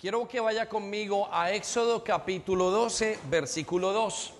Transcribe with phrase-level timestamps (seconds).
[0.00, 4.32] Quiero que vaya conmigo a Éxodo capítulo 12, versículo 2.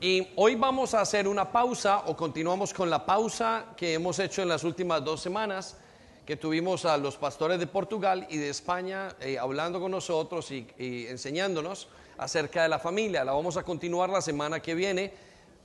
[0.00, 4.40] Y hoy vamos a hacer una pausa o continuamos con la pausa que hemos hecho
[4.40, 5.76] en las últimas dos semanas,
[6.24, 10.66] que tuvimos a los pastores de Portugal y de España eh, hablando con nosotros y,
[10.78, 13.24] enseñándonos acerca de la familia.
[13.24, 15.12] La vamos a continuar la semana que viene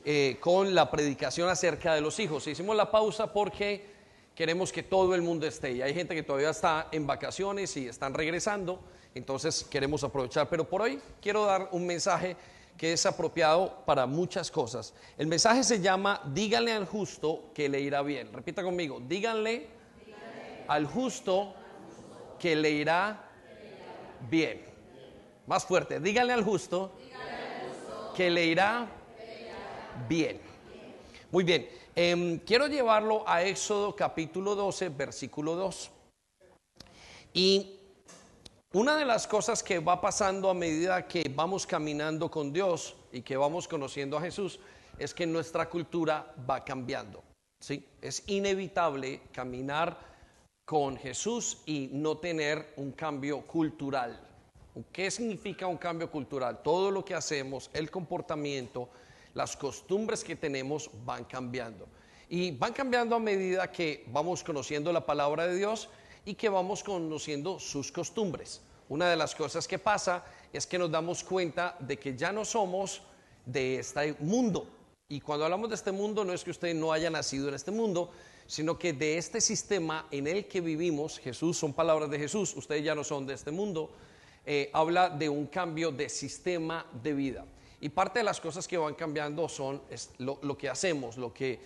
[0.03, 2.45] eh, con la predicación acerca de los hijos.
[2.45, 3.85] Hicimos la pausa porque
[4.35, 5.71] queremos que todo el mundo esté.
[5.71, 8.81] Y hay gente que todavía está en vacaciones y están regresando
[9.19, 12.35] entonces queremos aprovechar, pero por hoy quiero dar un mensaje
[12.77, 14.93] que es apropiado para muchas cosas.
[15.17, 18.31] El mensaje se llama Díganle al justo que le irá bien.
[18.31, 19.67] Repita conmigo, díganle,
[20.67, 21.53] al justo
[22.39, 23.29] que le irá
[24.29, 24.63] bien.
[25.45, 26.93] Más fuerte, díganle al justo,
[28.15, 28.87] que le irá
[30.07, 30.39] bien.
[31.31, 35.91] Muy bien, em, quiero llevarlo a Éxodo capítulo 12, versículo 2.
[37.33, 37.78] Y
[38.73, 43.23] una de las cosas que va pasando a medida que vamos caminando con Dios y
[43.23, 44.59] que vamos conociendo a Jesús
[44.99, 47.23] es que nuestra cultura va cambiando.
[47.59, 47.83] ¿sí?
[47.99, 49.97] Es inevitable caminar
[50.65, 54.19] con Jesús y no tener un cambio cultural.
[54.91, 56.61] ¿Qué significa un cambio cultural?
[56.61, 58.89] Todo lo que hacemos, el comportamiento,
[59.33, 61.87] las costumbres que tenemos van cambiando.
[62.29, 65.89] Y van cambiando a medida que vamos conociendo la palabra de Dios
[66.25, 68.61] y que vamos conociendo sus costumbres.
[68.89, 72.43] Una de las cosas que pasa es que nos damos cuenta de que ya no
[72.43, 73.01] somos
[73.45, 74.67] de este mundo.
[75.07, 77.71] Y cuando hablamos de este mundo no es que usted no haya nacido en este
[77.71, 78.11] mundo,
[78.47, 82.83] sino que de este sistema en el que vivimos, Jesús, son palabras de Jesús, ustedes
[82.83, 83.91] ya no son de este mundo,
[84.45, 87.45] eh, habla de un cambio de sistema de vida.
[87.81, 89.81] Y parte de las cosas que van cambiando son
[90.17, 91.59] lo, que hacemos, lo que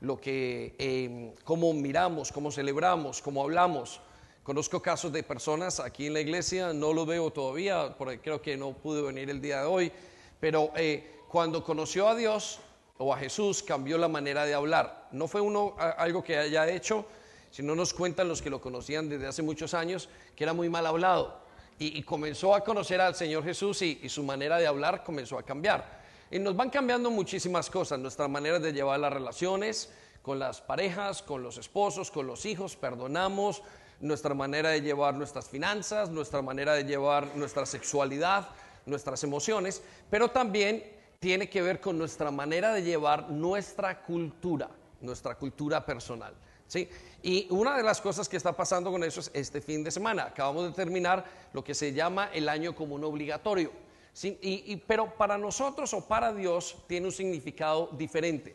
[0.00, 4.00] lo que, eh, cómo miramos, cómo celebramos, cómo hablamos.
[4.42, 8.56] Conozco casos de personas aquí en la iglesia, no lo veo todavía, porque creo que
[8.56, 9.92] no pude venir el día de hoy,
[10.38, 12.60] pero eh, cuando conoció a Dios
[12.98, 15.08] o a Jesús cambió la manera de hablar.
[15.12, 17.06] No fue uno algo que haya hecho,
[17.50, 20.86] sino nos cuentan los que lo conocían desde hace muchos años que era muy mal
[20.86, 21.42] hablado.
[21.76, 26.03] Y, comenzó a conocer al Señor Jesús y su manera de hablar comenzó a cambiar.
[26.34, 29.88] Y nos van cambiando muchísimas cosas, nuestra manera de llevar las relaciones
[30.20, 33.62] con las parejas, con los esposos, con los hijos, perdonamos,
[34.00, 38.48] nuestra manera de llevar nuestras finanzas, nuestra manera de llevar nuestra sexualidad,
[38.84, 39.80] nuestras emociones,
[40.10, 40.82] pero también
[41.20, 44.68] tiene que ver con nuestra manera de llevar nuestra cultura,
[45.02, 46.34] nuestra cultura personal.
[46.66, 46.88] ¿sí?
[47.22, 50.24] Y una de las cosas que está pasando con eso es este fin de semana.
[50.24, 53.83] Acabamos de terminar lo que se llama el año común obligatorio
[54.86, 58.54] pero para nosotros o para Dios tiene un significado diferente.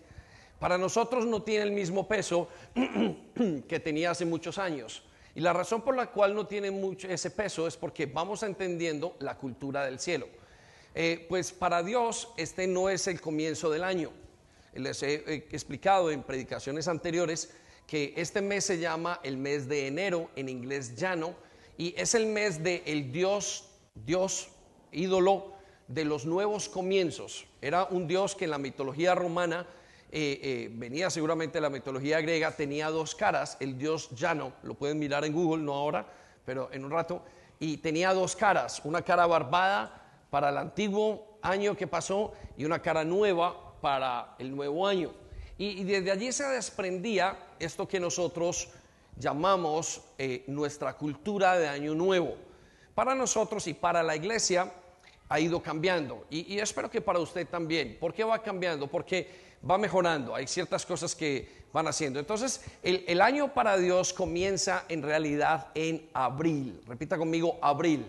[0.59, 2.49] Para nosotros no tiene el mismo peso
[3.67, 5.03] que tenía hace muchos años.
[5.35, 9.15] Y la razón por la cual no tiene mucho ese peso es porque vamos entendiendo
[9.19, 10.27] la cultura del cielo.
[10.95, 14.11] Eh, pues para Dios este no es el comienzo del año.
[14.73, 17.53] Les he explicado en predicaciones anteriores
[17.87, 21.35] que este mes se llama el mes de enero, en inglés llano,
[21.77, 24.49] y es el mes de el Dios, Dios
[24.91, 25.53] ídolo
[25.88, 27.45] de los nuevos comienzos.
[27.61, 29.66] Era un dios que en la mitología romana,
[30.11, 34.75] eh, eh, venía seguramente de la mitología griega, tenía dos caras, el dios llano, lo
[34.75, 36.05] pueden mirar en Google, no ahora,
[36.45, 37.23] pero en un rato,
[37.59, 42.81] y tenía dos caras, una cara barbada para el antiguo año que pasó y una
[42.81, 45.11] cara nueva para el nuevo año.
[45.57, 48.69] Y, desde allí se desprendía esto que nosotros
[49.17, 52.35] llamamos eh, nuestra cultura de año nuevo.
[52.95, 54.71] Para nosotros y para la iglesia,
[55.29, 57.97] ha ido cambiando y, espero que para usted también.
[58.00, 58.88] ¿Por qué va cambiando?
[58.88, 59.29] Porque
[59.69, 62.19] va mejorando, hay ciertas cosas que van haciendo.
[62.19, 66.81] Entonces, el, año para Dios comienza en realidad en abril.
[66.88, 68.06] Repita conmigo, abril.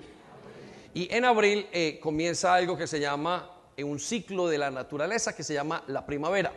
[0.95, 5.37] Y en abril eh, comienza algo que se llama eh, un ciclo de la naturaleza
[5.37, 6.53] que se llama la primavera.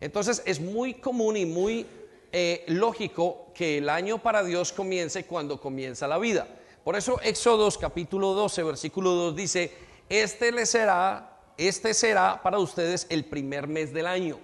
[0.00, 1.86] Entonces, es muy común y muy
[2.30, 6.46] eh, lógico que el año para Dios comience cuando comienza la vida.
[6.84, 13.06] Por eso Éxodo capítulo 12, versículo 2 dice, este le será, este será para ustedes
[13.10, 14.38] el primer mes del año.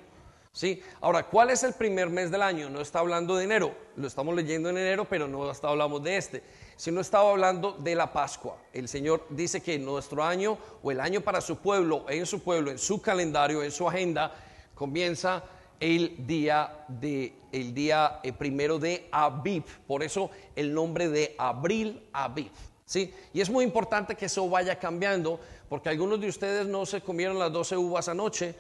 [0.53, 0.81] ¿Sí?
[1.01, 2.71] Ahora, ¿cuál es el primer mes del año?
[2.71, 6.17] No está hablando de enero, lo estamos leyendo en enero, pero no está hablando de
[6.17, 6.45] este,
[6.77, 8.57] sino estaba hablando de la Pascua.
[8.73, 12.71] El Señor dice que nuestro año o el año para su pueblo, en su pueblo,
[12.71, 14.33] en su calendario, en su agenda,
[14.77, 15.43] comienza
[15.81, 19.65] el día de el día eh, primero de Aviv.
[19.87, 22.51] Por eso el nombre de abril Aviv.
[22.85, 23.15] ¿Sí?
[23.33, 27.39] Y es muy importante que eso vaya cambiando, porque algunos de ustedes no se comieron
[27.39, 28.55] las 12 uvas anoche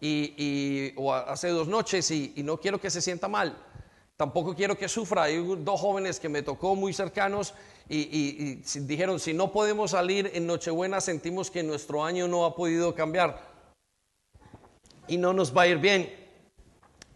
[0.00, 3.56] y, o hace dos noches y, no quiero que se sienta mal.
[4.16, 5.24] Tampoco quiero que sufra.
[5.24, 7.54] Hay dos jóvenes que me tocó muy cercanos
[7.88, 12.94] y, dijeron, si no podemos salir en Nochebuena, sentimos que nuestro año no ha podido
[12.94, 13.48] cambiar
[15.06, 16.12] y no nos va a ir bien.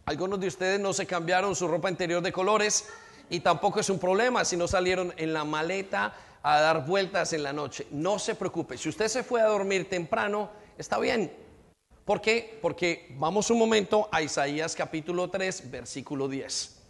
[0.05, 2.89] Algunos de ustedes no se cambiaron su ropa interior de colores
[3.31, 7.43] y tampoco es un problema si no salieron en la maleta a dar vueltas en
[7.43, 7.87] la noche.
[7.91, 11.33] No se preocupe, si usted se fue a dormir temprano, está bien.
[12.05, 12.59] ¿Por qué?
[12.61, 16.83] Porque vamos un momento a Isaías capítulo 3, versículo 10.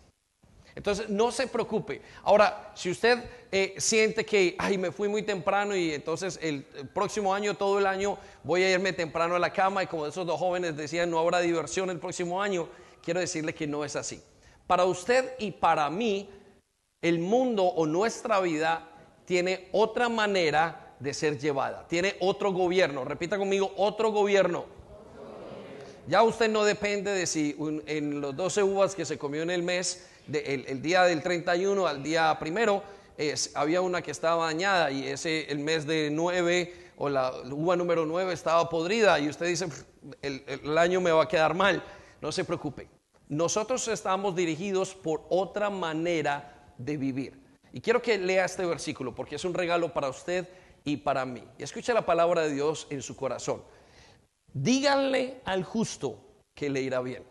[0.75, 2.01] Entonces, no se preocupe.
[2.23, 6.65] Ahora, si usted eh, siente que, ay, me fui muy temprano y entonces el,
[6.95, 10.27] próximo año, todo el año, voy a irme temprano a la cama y como esos
[10.27, 12.69] dos jóvenes decían, no habrá diversión el próximo año,
[13.03, 14.23] quiero decirle que no es así.
[14.67, 16.31] Para usted y para mí,
[17.03, 18.89] el mundo o nuestra vida
[19.25, 23.05] tiene otra manera de ser llevada, tiene otro gobierno.
[23.05, 24.67] Repita conmigo, otro gobierno.
[26.09, 29.63] Ya usted no depende de si en los 12 uvas que se comió en el
[29.63, 32.83] mes, el, día del 31 al día primero,
[33.55, 38.05] había una que estaba dañada y ese el mes de 9 o la uva número
[38.05, 39.67] 9 estaba podrida y usted dice,
[40.23, 41.83] el, el año me va a quedar mal.
[42.21, 42.89] No se preocupe.
[43.29, 47.42] Nosotros estamos dirigidos por otra manera de vivir.
[47.73, 50.49] Y quiero que lea este versículo porque es un regalo para usted
[50.85, 51.43] y para mí.
[51.59, 53.63] Y escuche la palabra de Dios en su corazón.
[54.53, 56.19] Díganle al justo
[56.55, 57.25] que le irá bien.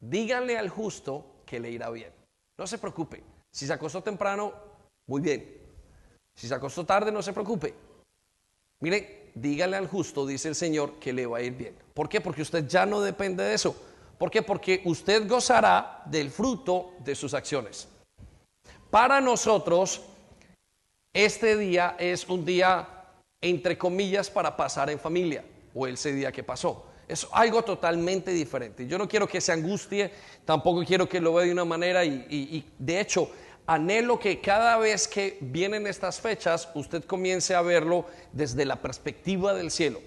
[0.00, 2.12] Díganle al justo que le irá bien.
[2.58, 3.22] No se preocupe.
[3.52, 4.54] Si se acostó temprano,
[5.06, 5.60] muy bien.
[6.34, 7.74] Si se acostó tarde, no se preocupe.
[8.80, 11.76] Mire, dígale al justo, dice el Señor, que le va a ir bien.
[11.92, 12.20] ¿Por qué?
[12.20, 13.76] Porque usted ya no depende de eso.
[14.18, 14.42] ¿Por qué?
[14.42, 17.88] Porque usted gozará del fruto de sus acciones.
[18.92, 20.02] Para nosotros,
[21.14, 22.86] este día es un día,
[23.40, 25.42] entre comillas, para pasar en familia,
[25.74, 26.84] o ese día que pasó.
[27.08, 28.86] Es algo totalmente diferente.
[28.86, 30.12] Yo no quiero que se angustie,
[30.44, 33.30] tampoco quiero que lo vea de una manera y, de hecho
[33.66, 39.54] anhelo que cada vez que vienen estas fechas usted comience a verlo desde la perspectiva
[39.54, 40.00] del cielo.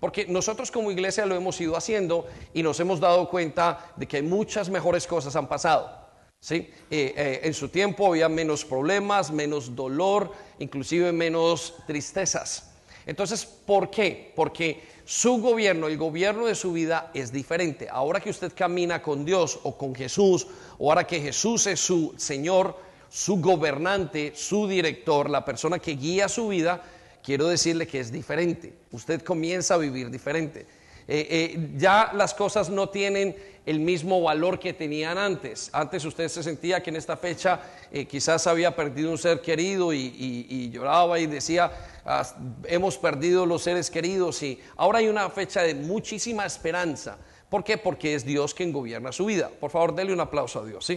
[0.00, 4.20] Porque nosotros como iglesia lo hemos ido haciendo y nos hemos dado cuenta de que
[4.20, 6.01] muchas mejores cosas han pasado.
[6.42, 6.68] ¿Sí?
[6.90, 12.70] Eh, en su tiempo había menos problemas, menos dolor, inclusive menos tristezas.
[13.06, 14.32] Entonces, ¿por qué?
[14.34, 17.88] Porque su gobierno, el gobierno de su vida es diferente.
[17.88, 20.46] Ahora que usted camina con Dios o con Jesús,
[20.78, 22.76] o ahora que Jesús es su Señor,
[23.08, 26.82] su gobernante, su director, la persona que guía su vida,
[27.22, 28.72] quiero decirle que es diferente.
[28.90, 30.66] Usted comienza a vivir diferente.
[31.08, 35.70] Eh, eh, ya las cosas no tienen el mismo valor que tenían antes.
[35.72, 37.60] Antes usted se sentía que en esta fecha
[37.92, 41.70] eh, quizás había perdido un ser querido y, lloraba y decía,
[42.04, 42.26] ah,
[42.64, 47.18] hemos perdido los seres queridos y ahora hay una fecha de muchísima esperanza.
[47.48, 47.78] ¿Por qué?
[47.78, 49.50] Porque es Dios quien gobierna su vida.
[49.60, 50.96] Por favor, denle un aplauso a Dios, ¿sí?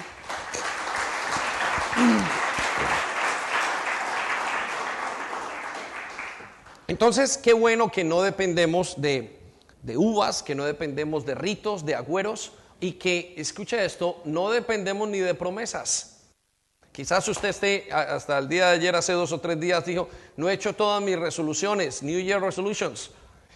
[6.88, 9.45] Entonces, qué bueno que no dependemos de
[9.86, 15.08] de uvas, que no dependemos de ritos, de agüeros y que, escuche esto, no dependemos
[15.08, 16.24] ni de promesas.
[16.92, 20.50] Quizás usted esté hasta el día de ayer, hace dos o tres días, dijo, no
[20.50, 23.12] he hecho todas mis resoluciones, New Year Resolutions,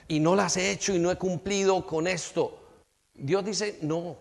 [0.07, 2.59] y no las he hecho y no he cumplido con esto.
[3.13, 4.17] Dios dice, no,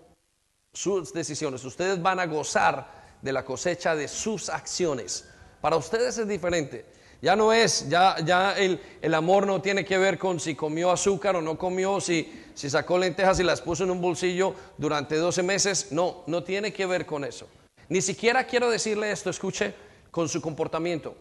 [0.73, 5.29] sus decisiones, ustedes van a gozar de la cosecha de sus acciones.
[5.61, 6.87] Para ustedes es diferente.
[7.21, 10.93] Ya no es, ya, ya el, el, amor no tiene que ver con si comió
[10.93, 15.17] azúcar o no comió, si, si sacó lentejas y las puso en un bolsillo durante
[15.17, 15.89] 12 meses.
[15.91, 17.49] No, no tiene que ver con eso.
[17.89, 19.75] Ni siquiera quiero decirle esto, escuche,
[20.11, 21.17] con su comportamiento.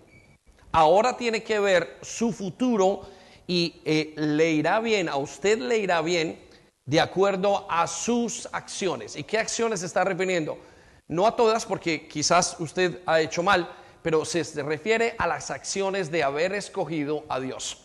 [0.71, 3.01] Ahora tiene que ver su futuro
[3.47, 6.39] y eh, le irá bien, a usted le irá bien
[6.85, 9.15] de acuerdo a sus acciones.
[9.15, 10.57] ¿Y qué acciones está refiriendo?
[11.07, 13.69] No a todas, porque quizás usted ha hecho mal,
[14.07, 17.83] pero se refiere a las acciones de haber escogido a Dios,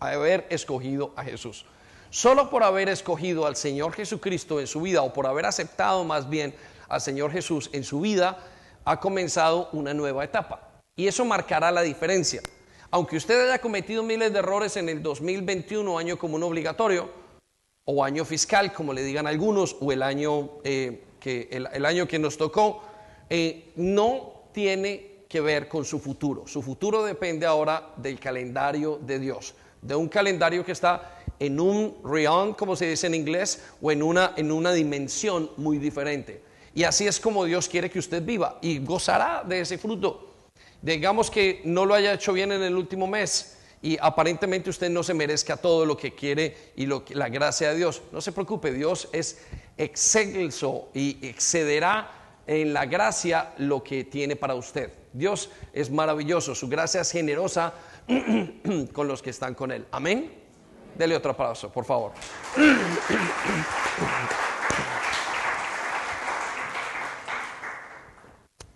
[0.00, 1.66] haber escogido a Jesús.
[2.08, 6.30] Solo por haber escogido al Señor Jesucristo en su vida, o por haber aceptado más
[6.30, 6.54] bien
[6.88, 8.38] al Señor Jesús en su vida,
[8.86, 10.80] ha comenzado una nueva etapa.
[10.96, 12.40] Y eso marcará la diferencia.
[12.90, 17.10] Aunque usted haya cometido miles de errores en el 2021, año común obligatorio,
[17.84, 22.18] o año fiscal, como le digan algunos, o el año, eh, que, el, año que
[22.18, 22.82] nos tocó,
[23.28, 26.46] eh, no tiene que ver con su futuro.
[26.46, 31.96] Su futuro depende ahora del calendario de Dios, de un calendario que está en un
[32.04, 36.42] realm, como se dice en inglés, o en una, en una dimensión muy diferente.
[36.74, 40.34] Y así es como Dios quiere que usted viva y gozará de ese fruto.
[40.82, 45.02] Digamos que no lo haya hecho bien en el último mes y aparentemente usted no
[45.02, 48.02] se merezca todo lo que quiere y lo la gracia de Dios.
[48.12, 49.38] No se preocupe, Dios es
[49.76, 54.92] excelso y excederá en la gracia lo que tiene para usted.
[55.16, 57.72] Dios es maravilloso, su gracia es generosa
[58.92, 59.86] con los que están con Él.
[59.90, 60.44] Amén.
[60.94, 62.12] Dele otro aplauso, por favor.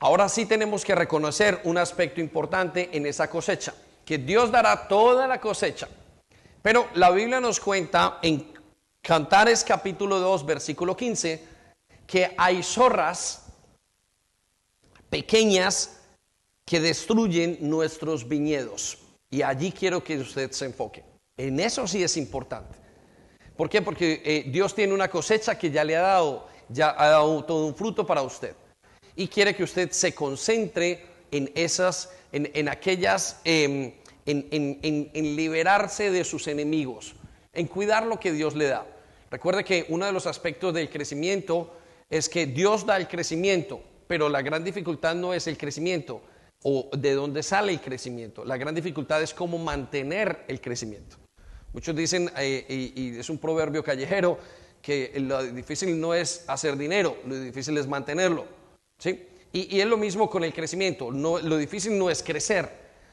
[0.03, 5.29] Ahora sí tenemos que reconocer un aspecto importante en esa cosecha, que Dios dará toda
[5.29, 5.89] la cosecha.
[6.63, 8.51] Pero la Biblia nos cuenta en
[9.03, 11.45] Cantares capítulo 2, versículo 15,
[12.07, 13.45] que hay zorras
[15.11, 16.00] pequeñas
[16.71, 18.99] que destruyen nuestros viñedos.
[19.29, 21.03] Y allí quiero que usted se enfoque.
[21.37, 22.79] En eso sí es importante.
[23.57, 23.83] ¿Por qué?
[23.83, 27.67] Porque eh, Dios tiene una cosecha que ya le ha dado, ya ha dado todo
[27.67, 28.55] un fruto para usted.
[29.17, 33.93] Y quiere que usted se concentre en esas, en, aquellas, em,
[34.25, 37.17] en liberarse de sus enemigos,
[37.53, 38.87] en cuidar lo que Dios le da.
[39.29, 41.75] Recuerde que uno de los aspectos del crecimiento
[42.09, 46.23] es que Dios da el crecimiento, pero la gran dificultad no es el crecimiento
[46.63, 48.45] o de dónde sale el crecimiento.
[48.45, 51.17] La gran dificultad es cómo mantener el crecimiento.
[51.73, 54.39] Muchos dicen, eh, y, es un proverbio callejero,
[54.83, 58.47] que lo difícil no es hacer dinero, lo difícil es mantenerlo.
[58.99, 59.27] ¿sí?
[59.53, 61.11] Y, es lo mismo con el crecimiento.
[61.11, 62.71] lo difícil no es crecer,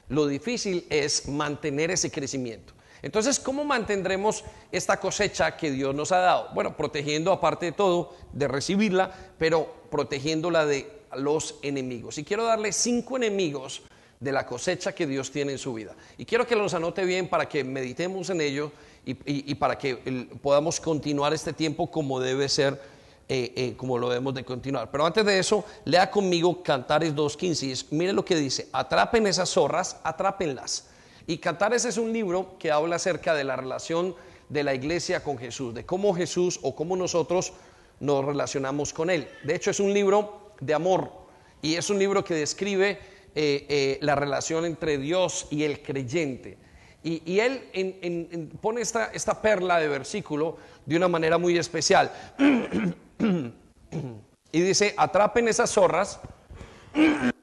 [0.09, 2.73] lo difícil es mantener ese crecimiento.
[3.01, 6.49] Entonces, ¿cómo mantendremos esta cosecha que Dios nos ha dado?
[6.53, 12.17] Bueno, protegiendo aparte de todo, de recibirla, pero protegiéndola de los enemigos.
[12.17, 13.81] Y quiero darle cinco enemigos
[14.19, 15.95] de la cosecha que Dios tiene en su vida.
[16.17, 18.71] Y quiero que los anote bien para que meditemos en ello
[19.05, 19.95] y, para que
[20.41, 22.81] podamos continuar este tiempo como debe ser,
[23.29, 24.91] eh, eh, como lo debemos de continuar.
[24.91, 29.49] Pero antes de eso, lea conmigo Cantares 2.15 y mire lo que dice, atrapen esas
[29.49, 30.89] zorras, atrápenlas
[31.29, 34.15] y Cantares es un libro que habla acerca de la relación
[34.47, 37.51] de la iglesia con Jesús, de cómo Jesús o cómo nosotros
[37.99, 39.27] nos relacionamos con Él.
[39.43, 41.11] De hecho, es un libro de amor
[41.61, 42.99] y es un libro que describe
[43.35, 46.57] eh, eh, la relación entre Dios y el creyente.
[47.03, 52.11] Y, él pone esta, esta perla de versículo de una manera muy especial.
[54.51, 56.19] y dice, atrapen esas zorras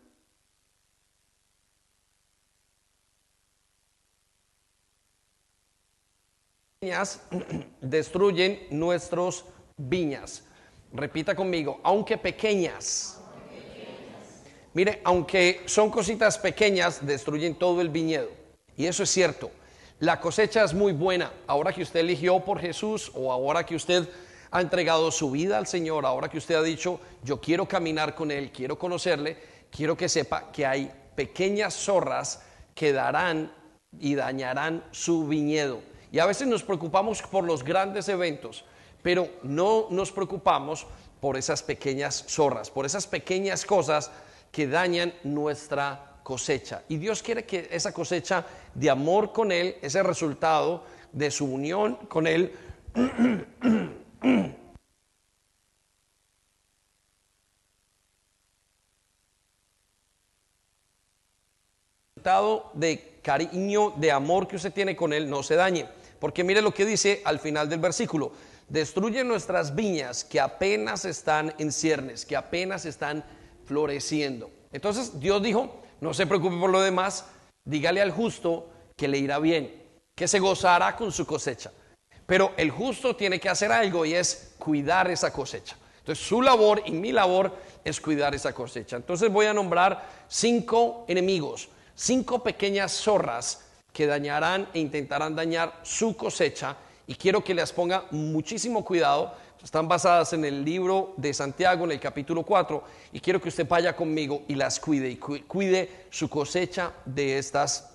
[7.81, 9.45] destruyen nuestros
[9.77, 10.45] viñas.
[10.95, 13.21] Repita conmigo, aunque pequeñas.
[14.75, 18.29] Mire, aunque son cositas pequeñas, destruyen todo el viñedo.
[18.77, 19.51] Y eso es cierto.
[19.99, 21.33] La cosecha es muy buena.
[21.49, 24.09] Ahora que usted eligió por Jesús o ahora que usted
[24.53, 28.31] ha entregado su vida al Señor, ahora que usted ha dicho, yo quiero caminar con
[28.31, 29.37] Él, quiero conocerle,
[29.71, 32.41] quiero que sepa que hay pequeñas zorras
[32.73, 33.53] que darán
[33.99, 35.81] y dañarán su viñedo.
[36.13, 38.65] Y a veces nos preocupamos por los grandes eventos,
[39.05, 40.87] pero no nos preocupamos
[41.21, 44.11] por esas pequeñas zorras, por esas pequeñas cosas
[44.51, 46.85] que dañan nuestra cosecha.
[46.89, 51.97] Y Dios quiere que esa cosecha de amor con Él, ese resultado de su unión
[52.09, 52.51] con Él,
[62.17, 65.87] resultado de cariño, de amor que usted tiene con Él, no se dañe.
[66.19, 68.33] Porque mire lo que dice al final del versículo.
[68.69, 73.25] Destruye nuestras viñas que apenas están en ciernes, que apenas están
[73.67, 74.51] floreciendo.
[74.73, 77.27] Entonces Dios dijo, no se preocupe por lo demás,
[77.65, 79.83] dígale al justo que le irá bien,
[80.15, 81.73] que se gozará con su cosecha.
[82.27, 85.77] Pero el justo tiene que hacer algo y es cuidar esa cosecha.
[85.99, 88.97] Entonces su labor y mi labor es cuidar esa cosecha.
[88.97, 96.17] Entonces voy a nombrar cinco enemigos, cinco pequeñas zorras que dañarán e intentarán dañar su
[96.17, 96.77] cosecha
[97.07, 99.33] y quiero que les ponga muchísimo cuidado.
[99.63, 103.67] Están basadas en el libro de Santiago, en el capítulo 4, y quiero que usted
[103.67, 107.89] vaya conmigo y las cuide, y cuide su cosecha de estas,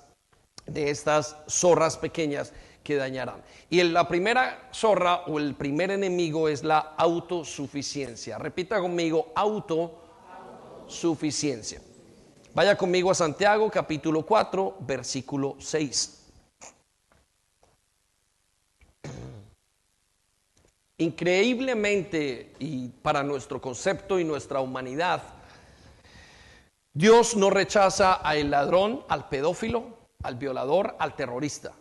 [0.65, 2.51] de estas zorras pequeñas
[2.83, 3.43] que dañarán.
[3.69, 8.39] Y la primera zorra o el primer enemigo es la autosuficiencia.
[8.39, 11.81] Repita conmigo, autosuficiencia.
[12.55, 16.18] Vaya conmigo a Santiago capítulo 4, versículo 6.
[20.99, 25.23] Increíblemente, y para nuestro concepto y nuestra humanidad,
[26.93, 31.73] Dios no rechaza al ladrón, al pedófilo, al violador, al terrorista.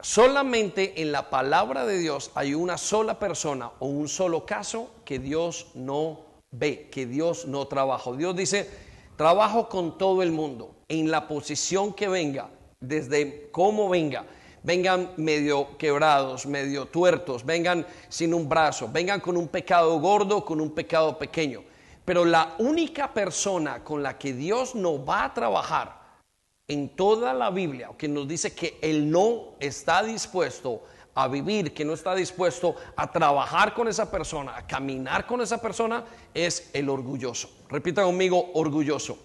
[0.00, 5.20] Solamente en la palabra de Dios hay una sola persona o un solo caso que
[5.20, 6.20] Dios no
[6.50, 8.10] ve, que Dios no trabaja.
[8.12, 8.68] Dios dice,
[9.16, 12.48] Trabajo con todo el mundo, en la posición que venga,
[12.80, 14.24] desde cómo venga.
[14.64, 20.60] Vengan medio quebrados, medio tuertos, vengan sin un brazo, vengan con un pecado gordo, con
[20.60, 21.64] un pecado pequeño.
[22.04, 26.00] Pero la única persona con la que Dios no va a trabajar
[26.68, 30.82] en toda la Biblia, que nos dice que Él no está dispuesto
[31.14, 35.60] a vivir, que no está dispuesto a trabajar con esa persona, a caminar con esa
[35.60, 37.50] persona, es el orgulloso.
[37.68, 39.18] Repita conmigo, orgulloso.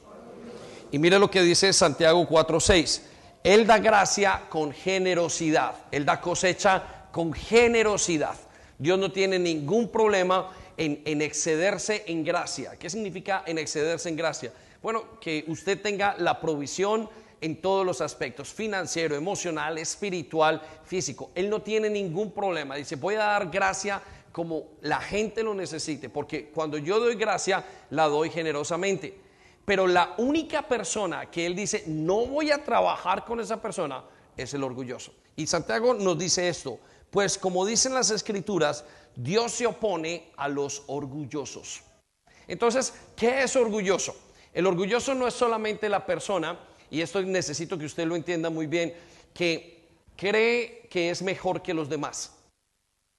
[0.92, 3.02] Y mire lo que dice Santiago 4:6.
[3.44, 5.76] Él da gracia con generosidad.
[5.92, 8.36] Él da cosecha con generosidad.
[8.78, 12.76] Dios no tiene ningún problema en, en, excederse en gracia.
[12.78, 14.54] ¿Qué significa en excederse en gracia?
[14.82, 17.10] Bueno, que usted tenga la provisión
[17.42, 21.32] en todos los aspectos, financiero, emocional, espiritual, físico.
[21.36, 22.76] Él no tiene ningún problema.
[22.76, 24.02] Dice, voy a dar gracia
[24.32, 29.27] como la gente lo necesite, porque cuando yo doy gracia, la doy generosamente.
[29.68, 34.02] Pero la única persona que él dice, no voy a trabajar con esa persona,
[34.38, 35.14] es el orgulloso.
[35.36, 36.80] Y Santiago nos dice esto,
[37.12, 41.82] pues como dicen las escrituras, Dios se opone a los orgullosos.
[42.48, 44.16] Entonces, ¿qué es orgulloso?
[44.54, 46.58] El orgulloso no es solamente la persona
[46.90, 48.94] y esto necesito que usted lo entienda muy bien,
[49.34, 52.38] que cree que es mejor que los demás.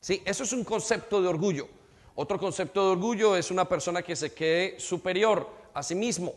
[0.01, 0.23] ¿Sí?
[0.25, 1.69] Eso es un concepto de orgullo.
[2.15, 6.35] Otro concepto de orgullo es una persona que se cree superior a sí mismo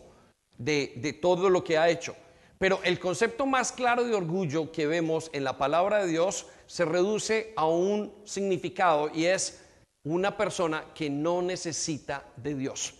[0.57, 2.15] de, de todo lo que ha hecho.
[2.57, 6.85] Pero el concepto más claro de orgullo que vemos en la palabra de Dios se
[6.85, 9.65] reduce a un significado y es
[10.03, 12.93] una persona que no necesita de Dios.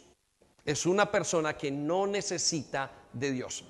[0.66, 3.64] Es una persona que no necesita de Dios.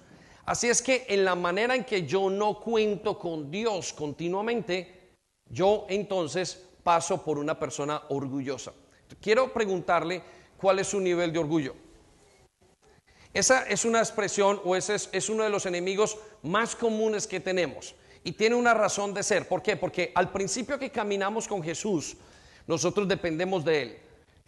[0.46, 5.12] Así es que en la manera en que yo no cuento con Dios continuamente,
[5.50, 8.74] yo entonces paso por una persona orgullosa.
[9.22, 10.24] Quiero preguntarle
[10.58, 11.76] cuál es su nivel de orgullo.
[13.34, 17.96] Esa es una expresión o es, es, uno de los enemigos más comunes que tenemos.
[18.24, 19.48] Y tiene una razón de ser.
[19.48, 19.78] ¿Por qué?
[19.78, 22.18] Porque al principio que caminamos con Jesús,
[22.68, 24.00] nosotros dependemos de Él.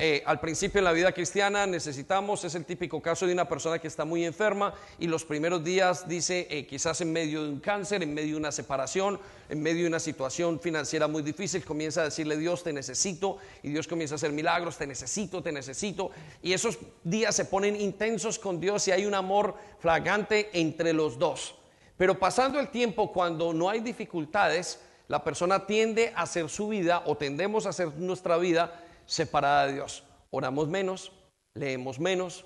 [0.06, 3.80] Eh, al principio en la vida cristiana necesitamos, es el típico caso de una persona
[3.80, 7.62] que está muy enferma y los primeros días dice, eh, quizás en medio de un
[7.62, 12.02] cáncer, en medio de una separación, en medio de una situación financiera muy difícil, comienza
[12.02, 16.12] a decirle Dios, te necesito y Dios comienza a hacer milagros, te necesito, te necesito.
[16.42, 21.18] Y esos días se ponen intensos con Dios y hay un amor flagrante entre los
[21.18, 21.56] dos.
[21.96, 27.04] Pero pasando el tiempo, cuando no hay dificultades, la persona tiende a hacer su vida
[27.06, 30.04] o tendemos a hacer nuestra vida separada de Dios.
[30.32, 31.12] Oramos menos,
[31.54, 32.46] leemos menos,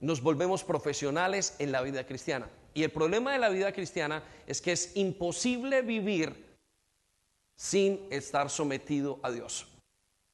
[0.00, 2.48] nos volvemos profesionales en la vida cristiana.
[2.74, 6.56] Y el problema de la vida cristiana es que es imposible vivir
[7.56, 9.66] sin estar sometido a Dios.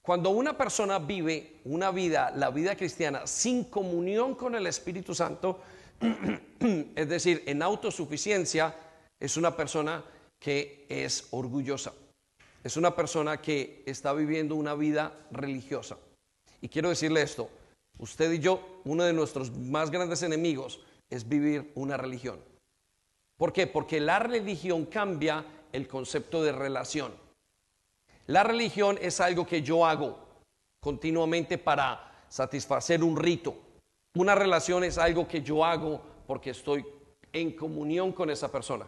[0.03, 5.61] Cuando una persona vive una vida, la vida cristiana, sin comunión con el Espíritu Santo,
[6.95, 8.75] es decir, en autosuficiencia,
[9.19, 10.05] es una persona
[10.39, 11.95] que es orgullosa
[12.65, 15.99] es una persona que está viviendo una vida religiosa.
[16.63, 17.51] Y quiero decirle esto,
[17.99, 22.41] usted y yo, uno de nuestros más grandes enemigos es vivir una religión.
[23.37, 23.67] ¿Por qué?
[23.67, 27.13] Porque la religión cambia el concepto de relación.
[28.27, 30.19] La religión es algo que yo hago
[30.81, 33.55] continuamente para satisfacer un rito.
[34.17, 36.87] Una relación es algo que yo hago porque estoy
[37.31, 38.87] en comunión con esa persona.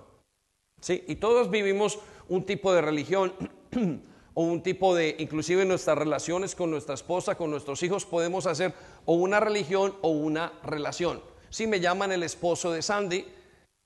[0.81, 1.05] ¿Sí?
[1.09, 3.35] Y todos vivimos un tipo de religión
[4.35, 8.47] o un tipo de, inclusive en nuestras relaciones con nuestra esposa, con nuestros hijos, podemos
[8.47, 8.75] hacer
[9.05, 11.23] o una religión o una relación.
[11.49, 13.25] Si me llaman el esposo de Sandy,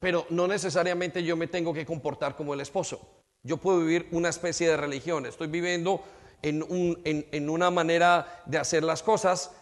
[0.00, 3.00] pero no necesariamente yo me tengo que comportar como el esposo.
[3.42, 5.26] Yo puedo vivir una especie de religión.
[5.26, 6.02] Estoy viviendo
[6.42, 9.52] en, una manera de hacer las cosas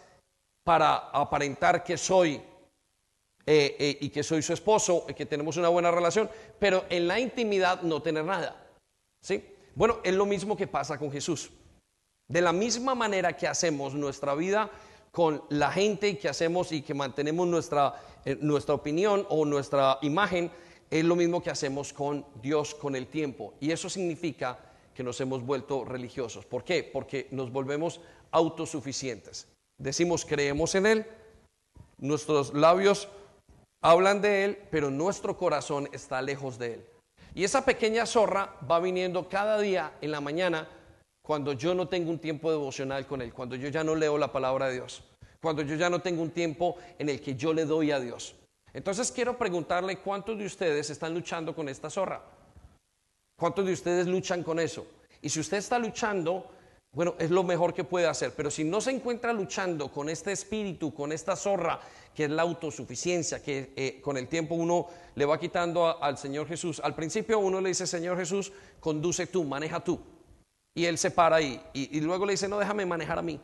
[0.63, 2.41] para aparentar que soy
[3.45, 7.07] eh, eh, y que soy su esposo y que tenemos una buena relación, pero en
[7.07, 8.55] la intimidad no tener nada.
[9.21, 9.43] ¿Sí?
[9.75, 11.51] Bueno, es lo mismo que pasa con Jesús.
[12.27, 14.69] De la misma manera que hacemos nuestra vida
[15.11, 20.51] con la gente que hacemos y que mantenemos nuestra, eh, nuestra opinión o nuestra imagen,
[20.89, 23.53] es lo mismo que hacemos con Dios con el tiempo.
[23.59, 24.59] Y eso significa
[24.93, 26.45] que nos hemos vuelto religiosos.
[26.45, 26.83] ¿Por qué?
[26.83, 28.01] Porque nos volvemos
[28.31, 29.47] autosuficientes.
[29.77, 31.05] Decimos creemos en Él,
[31.97, 33.07] nuestros labios
[33.81, 36.85] hablan de Él, pero nuestro corazón está lejos de Él.
[37.39, 40.67] Y esa pequeña zorra va viniendo cada día en la mañana
[41.21, 44.29] cuando yo no tengo un tiempo devocional con Él, cuando yo ya no leo la
[44.29, 45.01] palabra de Dios,
[45.41, 48.35] cuando yo ya no tengo un tiempo en el que yo le doy a Dios.
[48.73, 52.21] Entonces quiero preguntarle cuántos de ustedes están luchando con esta zorra.
[53.37, 54.85] ¿Cuántos de ustedes luchan con eso?
[55.21, 56.51] Y si usted está luchando,
[56.91, 58.33] bueno, es lo mejor que puede hacer.
[58.35, 61.79] Pero si no se encuentra luchando con este espíritu, con esta zorra,
[62.15, 66.47] que es la autosuficiencia, que eh, con el tiempo uno le va quitando al Señor
[66.47, 66.81] Jesús.
[66.83, 69.99] Al principio uno le dice, Señor Jesús, conduce tú, maneja tú.
[70.73, 71.61] Y Él se para ahí.
[71.73, 73.39] Y, y luego le dice, no, déjame manejar a mí.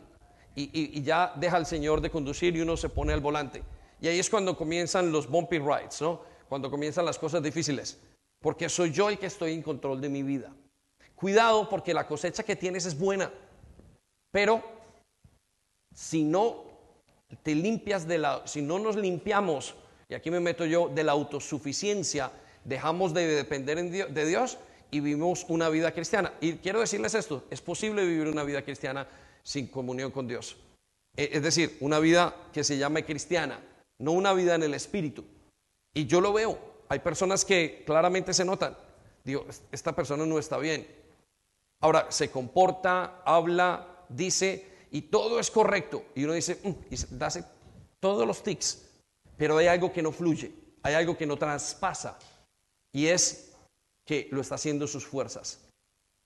[0.55, 3.61] y, ya deja al Señor de conducir y uno se pone al volante.
[4.01, 6.21] Y ahí es cuando comienzan los bumpy rides, ¿no?
[6.49, 7.99] Cuando comienzan las cosas difíciles.
[8.39, 10.53] Porque soy yo el que estoy en control de mi vida.
[11.25, 13.31] Cuidado porque la cosecha que tienes es buena.
[14.31, 14.63] Pero
[15.91, 16.65] si no
[17.41, 19.73] te limpias de la, si no nos limpiamos,
[20.07, 22.31] y aquí me meto yo, de la autosuficiencia,
[22.63, 24.59] dejamos de depender de Dios
[24.91, 26.31] y vivimos una vida cristiana.
[26.41, 29.07] Y quiero decirles esto, es posible vivir una vida cristiana
[29.41, 30.55] sin comunión con Dios.
[31.17, 33.59] E, es decir, una vida que se llame cristiana,
[33.97, 35.25] no una vida en el espíritu.
[35.91, 38.77] Y yo lo veo, hay personas que claramente se notan,
[39.23, 41.03] digo, esta persona no está bien.
[41.81, 46.05] Ahora, se comporta, habla, dice, y todo es correcto.
[46.15, 47.43] Y uno dice, mm", y hace
[47.99, 48.89] todos los tics,
[49.37, 50.51] pero hay algo que no fluye,
[50.83, 52.17] hay algo que no traspasa,
[52.91, 53.53] y es
[54.05, 55.59] que lo está haciendo sus fuerzas.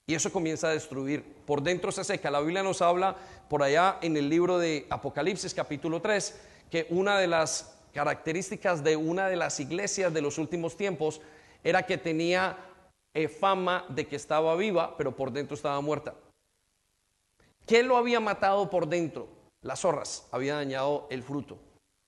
[0.05, 1.23] Y eso comienza a destruir.
[1.45, 2.31] Por dentro se seca.
[2.31, 3.15] La Biblia nos habla
[3.47, 6.35] por allá en el libro de Apocalipsis capítulo 3
[6.71, 11.21] que una de las características de una de las iglesias de los últimos tiempos
[11.63, 12.57] era que tenía
[13.13, 16.13] eh, fama de que estaba viva, pero por dentro estaba muerta.
[17.65, 19.27] ¿Qué lo había matado por dentro?
[19.61, 21.57] Las zorras habían dañado el fruto.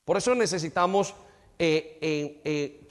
[0.05, 1.13] Por eso necesitamos
[1.59, 2.39] eh,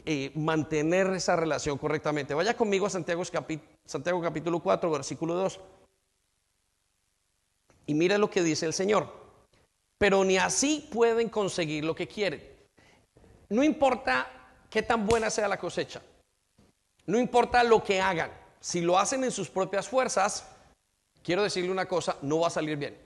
[0.04, 2.34] eh, mantener esa relación correctamente.
[2.34, 3.22] Vaya conmigo a Santiago
[3.84, 5.60] Santiago capítulo 4, versículo 2.
[7.86, 9.08] Y mire lo que dice el Señor.
[9.98, 12.42] Pero ni así pueden conseguir lo que quieren.
[13.48, 14.28] No importa
[14.70, 16.00] qué tan buena sea la cosecha.
[17.10, 18.30] No importa lo que hagan.
[18.60, 20.46] Si lo hacen en sus propias fuerzas,
[21.24, 22.96] quiero decirle una cosa, no va a salir bien.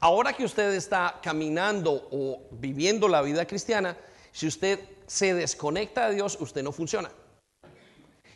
[0.00, 3.98] Ahora que usted está caminando o viviendo la vida cristiana,
[4.32, 7.10] si usted se desconecta de Dios, usted no funciona.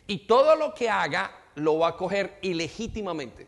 [0.05, 3.47] Y todo lo que haga lo va a coger ilegítimamente.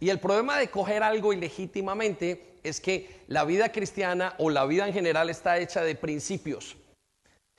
[0.00, 4.86] Y el problema de coger algo ilegítimamente es que la vida cristiana o la vida
[4.86, 6.76] en general está hecha de principios.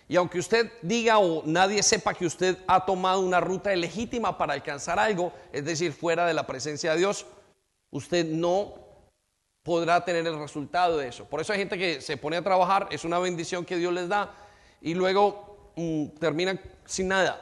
[0.08, 4.54] Y aunque usted diga o nadie sepa que usted ha tomado una ruta ilegítima para
[4.54, 7.26] alcanzar algo, es decir, fuera de la presencia de Dios,
[7.90, 8.76] usted no
[9.64, 11.26] podrá tener el resultado de eso.
[11.26, 14.08] Por eso hay gente que se pone a trabajar, es una bendición que Dios les
[14.08, 14.36] da,
[14.80, 17.42] y luego mm, terminan sin nada.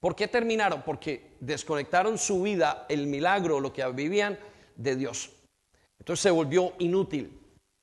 [0.00, 0.82] ¿Por qué terminaron?
[0.82, 4.36] Porque desconectaron su vida, el milagro, lo que vivían
[4.74, 5.30] de Dios.
[6.00, 7.38] Entonces se volvió inútil.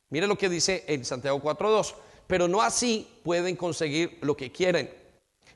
[0.09, 1.95] Mire lo que dice en Santiago 4.2.
[2.29, 4.93] Pero no así pueden conseguir lo que quieren.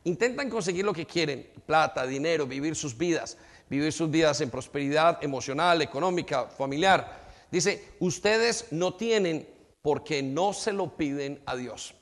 [0.06, 3.38] Intentan conseguir lo que quieren, plata, dinero, vivir sus vidas,
[3.70, 7.30] vivir sus vidas en prosperidad emocional, económica, familiar.
[7.52, 9.48] Dice, ustedes no tienen
[9.84, 11.94] porque no se lo piden a Dios.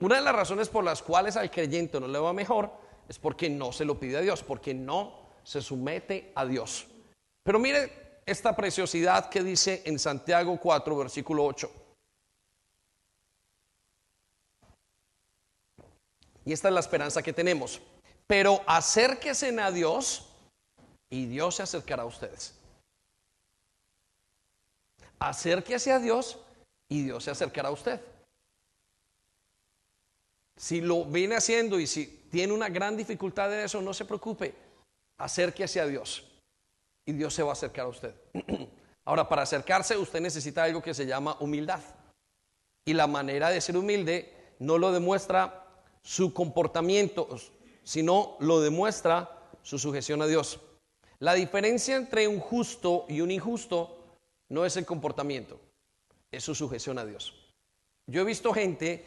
[0.00, 2.72] Una de las razones por las cuales al creyente no le va mejor
[3.08, 6.86] es porque no se lo pide a Dios, porque no se somete a Dios.
[7.42, 11.83] Pero mire esta preciosidad que dice en Santiago 4, versículo 8.
[16.44, 17.80] Y esta es la esperanza que tenemos.
[18.26, 20.30] Pero acérquese a Dios
[21.10, 22.54] y Dios se acercará a ustedes.
[25.18, 26.38] Acérquese a Dios
[26.88, 28.00] y Dios se acercará a usted.
[30.56, 34.54] Si lo viene haciendo y si tiene una gran dificultad en eso, no se preocupe,
[35.18, 36.24] acérquese a Dios
[37.04, 38.14] y Dios se va a acercar a usted.
[39.04, 41.80] Ahora, para acercarse usted necesita algo que se llama humildad.
[42.86, 45.63] Y la manera de ser humilde no lo demuestra
[46.04, 47.28] su comportamiento,
[47.82, 50.60] sino lo demuestra su sujeción a Dios.
[51.18, 54.18] La diferencia entre un justo y un injusto
[54.50, 55.58] no es el comportamiento,
[56.30, 57.34] es su sujeción a Dios.
[58.06, 59.06] Yo he visto gente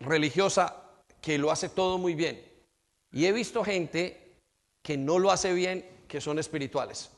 [0.00, 2.44] religiosa que lo hace todo muy bien.
[3.12, 4.36] Y he visto gente
[4.82, 7.10] que no lo hace bien, que son espirituales.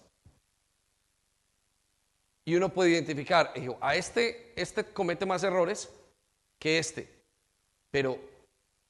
[2.45, 5.91] Y uno puede identificar, a este, este comete más errores
[6.59, 7.09] que este,
[7.91, 8.19] pero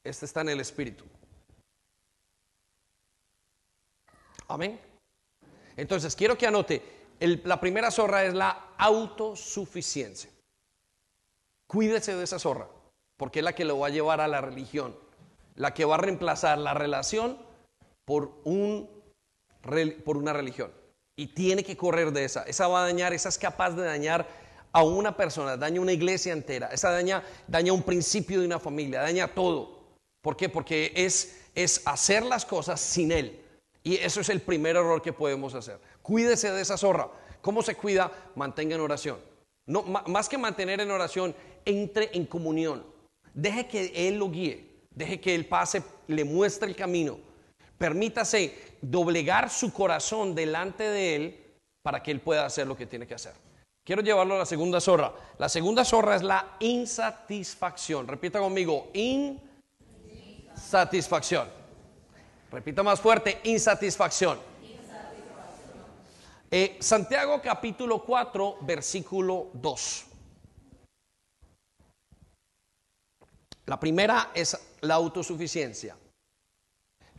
[0.05, 1.05] este está en el espíritu.
[4.49, 4.81] Amén.
[5.77, 6.83] Entonces, quiero que anote,
[7.21, 10.31] la primera zorra es la autosuficiencia.
[11.67, 12.69] Cuídese de esa zorra
[13.23, 14.97] porque es la que lo va a llevar a la religión,
[15.55, 17.39] la que va a reemplazar la relación
[18.05, 18.91] por, un,
[20.05, 20.73] por una religión.
[21.15, 22.43] Y tiene que correr de esa.
[22.43, 24.27] Esa va a dañar, esa es capaz de dañar
[24.73, 29.03] a una persona, daña una iglesia entera, esa daña, daña un principio de una familia,
[29.03, 29.82] daña todo.
[30.23, 30.49] ¿Por qué?
[30.49, 33.41] Porque es, es hacer las cosas sin Él.
[33.83, 35.79] Y eso es el primer error que podemos hacer.
[36.01, 37.11] Cuídese de esa zorra.
[37.41, 38.11] ¿Cómo se cuida?
[38.37, 39.19] Mantenga en oración.
[39.67, 42.85] No, más que mantener en oración, entre en comunión.
[43.35, 47.19] Deje que Él lo guíe, deje que Él pase, le muestre el camino.
[47.79, 51.41] Permítase doblegar su corazón delante de Él
[51.83, 53.33] para que Él pueda hacer lo que tiene que hacer.
[53.85, 55.13] Quiero llevarlo a la segunda zorra.
[55.39, 58.07] La segunda zorra es la insatisfacción.
[58.07, 59.52] Repita conmigo, insatisfacción.
[62.51, 64.39] Repita más fuerte, insatisfacción.
[66.51, 70.05] Eh, Santiago capítulo 4, versículo 2.
[73.67, 75.97] La primera es la autosuficiencia.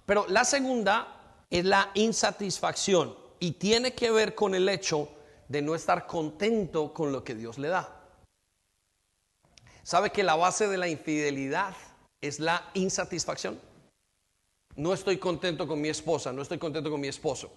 [0.06, 5.10] Pero la segunda es la insatisfacción y tiene que ver con el hecho
[5.48, 8.02] de no estar contento con lo que Dios le da.
[9.82, 11.74] ¿Sabe que la base de la infidelidad
[12.24, 13.60] es la insatisfacción?
[14.76, 17.52] No estoy contento con mi esposa, no estoy contento con mi esposo,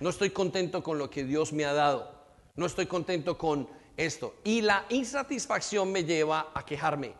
[0.00, 2.10] no estoy contento con lo que Dios me ha dado,
[2.56, 4.34] no estoy contento con esto.
[4.42, 7.14] Y la insatisfacción me lleva a quejarme.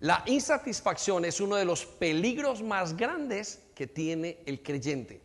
[0.00, 5.20] La insatisfacción es uno de los peligros más grandes que tiene el creyente.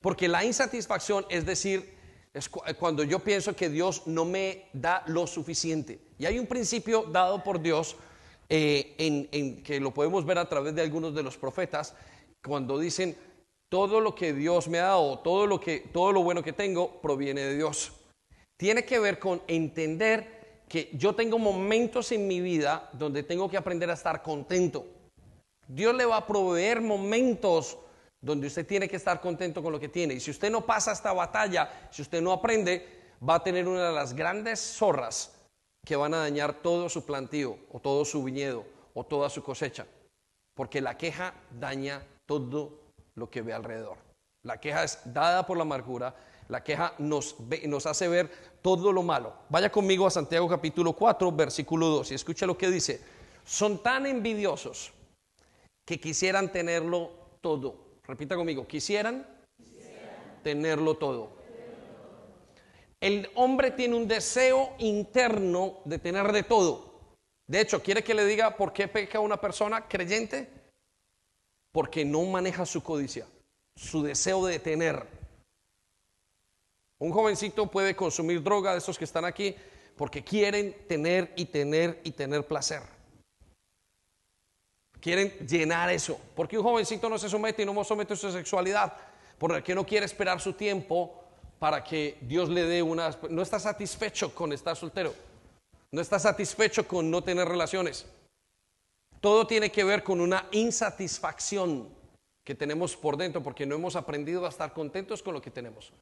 [0.00, 1.96] Porque la insatisfacción es decir,
[2.32, 6.00] es cuando yo pienso que Dios no me da lo suficiente.
[6.18, 7.96] Y hay un principio dado por Dios
[8.52, 11.94] eh, en, que lo podemos ver a través de algunos de los profetas,
[12.44, 13.16] cuando dicen,
[13.68, 17.00] todo lo que Dios me ha dado, todo lo, que, todo lo bueno que tengo,
[17.00, 17.92] proviene de Dios.
[18.58, 23.56] Tiene que ver con entender que yo tengo momentos en mi vida donde tengo que
[23.56, 24.84] aprender a estar contento.
[25.68, 27.78] Dios le va a proveer momentos
[28.20, 30.14] donde usted tiene que estar contento con lo que tiene.
[30.14, 33.88] Y si usted no pasa esta batalla, si usted no aprende, va a tener una
[33.90, 35.39] de las grandes zorras
[35.84, 38.64] que van a dañar todo su plantío o todo su viñedo
[38.94, 39.86] o toda su cosecha.
[40.54, 42.72] Porque la queja daña todo
[43.14, 43.98] lo que ve alrededor.
[44.42, 46.14] La queja es dada por la amargura,
[46.48, 48.30] la queja nos, nos hace ver
[48.62, 49.34] todo lo malo.
[49.48, 53.00] Vaya conmigo a Santiago capítulo 4, versículo 2 y escucha lo que dice.
[53.44, 54.92] Son tan envidiosos
[55.86, 59.24] que quisieran tenerlo todo Repita conmigo, quisieran,
[60.42, 61.30] tenerlo todo.
[63.00, 67.16] El hombre tiene un deseo interno de tener de todo.
[67.46, 70.48] De hecho, ¿quiere que le diga por qué peca una persona creyente?
[71.72, 73.26] Porque no maneja su codicia,
[73.74, 75.06] su deseo de tener.
[76.98, 79.56] Un jovencito puede consumir droga de esos que están aquí
[79.96, 82.82] porque quieren tener y tener y tener placer.
[85.00, 86.20] Quieren llenar eso.
[86.36, 88.94] Porque un jovencito no se somete y no somete su sexualidad.
[89.38, 91.24] Porque no quiere esperar su tiempo
[91.60, 93.16] para que Dios le dé una...
[93.30, 95.14] No está satisfecho con estar soltero.
[95.92, 98.06] No está satisfecho con no tener relaciones.
[99.20, 101.88] Todo tiene que ver con una insatisfacción
[102.42, 105.92] que tenemos por dentro porque no hemos aprendido a estar contentos con lo que tenemos.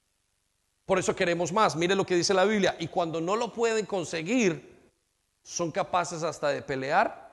[0.87, 1.77] Por eso queremos más.
[1.77, 2.75] Mire lo que dice la Biblia.
[2.79, 4.79] Y cuando no lo pueden conseguir,
[5.43, 7.29] son capaces hasta de pelear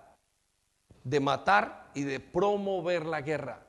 [1.06, 3.64] de matar y de promover la guerra.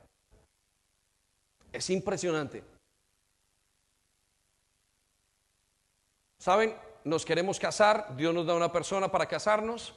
[1.71, 2.63] Es impresionante.
[6.47, 6.73] ¿Saben?
[7.03, 9.93] Nos queremos casar, Dios nos da una persona para casarnos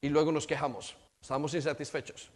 [0.00, 0.96] y luego nos quejamos.
[1.20, 2.30] Estamos insatisfechos.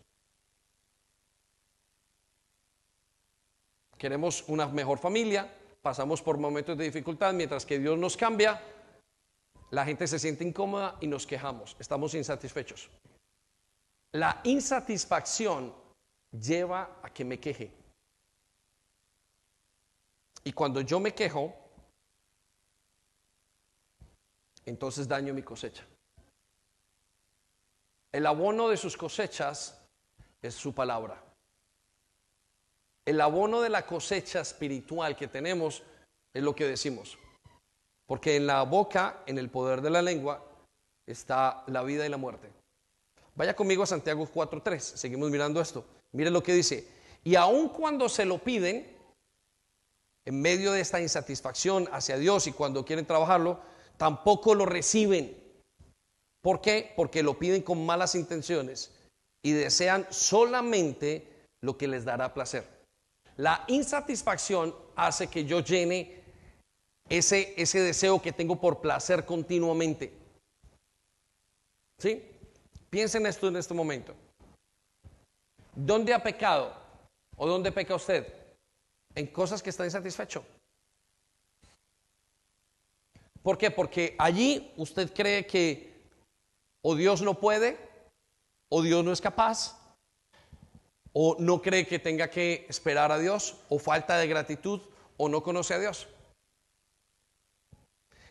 [3.97, 5.49] Queremos una mejor familia,
[5.81, 8.61] pasamos por momentos de dificultad, mientras que Dios nos cambia,
[9.71, 12.91] la gente se siente incómoda y nos quejamos, estamos insatisfechos.
[14.11, 15.73] La insatisfacción
[16.33, 17.73] lleva a que me queje.
[20.43, 21.68] Y cuando yo me quejo,
[24.69, 25.85] entonces daño mi cosecha.
[28.13, 29.81] El abono de sus cosechas
[30.41, 31.23] es su palabra.
[33.05, 35.83] El abono de la cosecha espiritual que tenemos
[36.33, 37.19] es lo que decimos.
[38.07, 40.45] Porque en la boca, en el poder de la lengua,
[41.07, 42.51] está la vida y la muerte.
[43.35, 45.85] Vaya conmigo a Santiago 4.3, seguimos mirando esto.
[46.13, 46.87] Mire lo que dice.
[47.25, 48.97] Y aun cuando se lo piden,
[50.25, 53.61] en medio de esta insatisfacción hacia Dios y cuando quieren trabajarlo,
[53.99, 55.37] tampoco lo reciben.
[56.41, 56.93] ¿Por qué?
[56.97, 58.95] Porque lo piden con malas intenciones
[59.43, 62.67] y desean solamente lo que les dará placer.
[63.37, 66.23] La insatisfacción hace que yo llene
[67.09, 70.13] ese, ese deseo que tengo por placer continuamente.
[71.99, 72.25] ¿Sí?
[72.91, 74.15] Piensen esto en este momento.
[75.75, 76.73] ¿Dónde ha pecado?
[77.37, 78.27] ¿O dónde peca usted?
[79.15, 80.45] En cosas que está insatisfecho.
[83.49, 83.71] ¿Por qué?
[83.71, 86.03] Porque allí usted cree que
[86.83, 87.79] o Dios no puede,
[88.69, 89.75] o Dios no es capaz,
[91.15, 94.83] o no cree que tenga que esperar a Dios, o falta de gratitud,
[95.17, 96.09] o no conoce a Dios.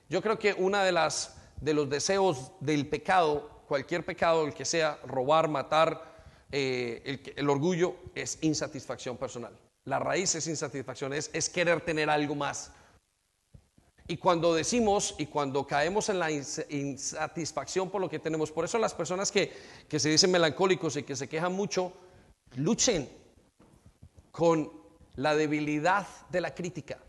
[0.08, 4.65] Yo creo que una de las de los deseos del pecado cualquier pecado, el que
[4.65, 5.99] sea, robar, matar,
[6.51, 9.58] eh, el, orgullo es insatisfacción personal.
[9.86, 12.71] La raíz es insatisfacción, es, es querer tener algo más.
[14.08, 18.78] Y cuando decimos y cuando caemos en la insatisfacción por lo que tenemos, por eso
[18.78, 19.52] las personas que,
[19.89, 21.91] que se dicen melancólicos y que se quejan mucho,
[22.56, 23.10] luchen
[24.32, 24.72] con
[25.15, 27.00] la debilidad de la crítica.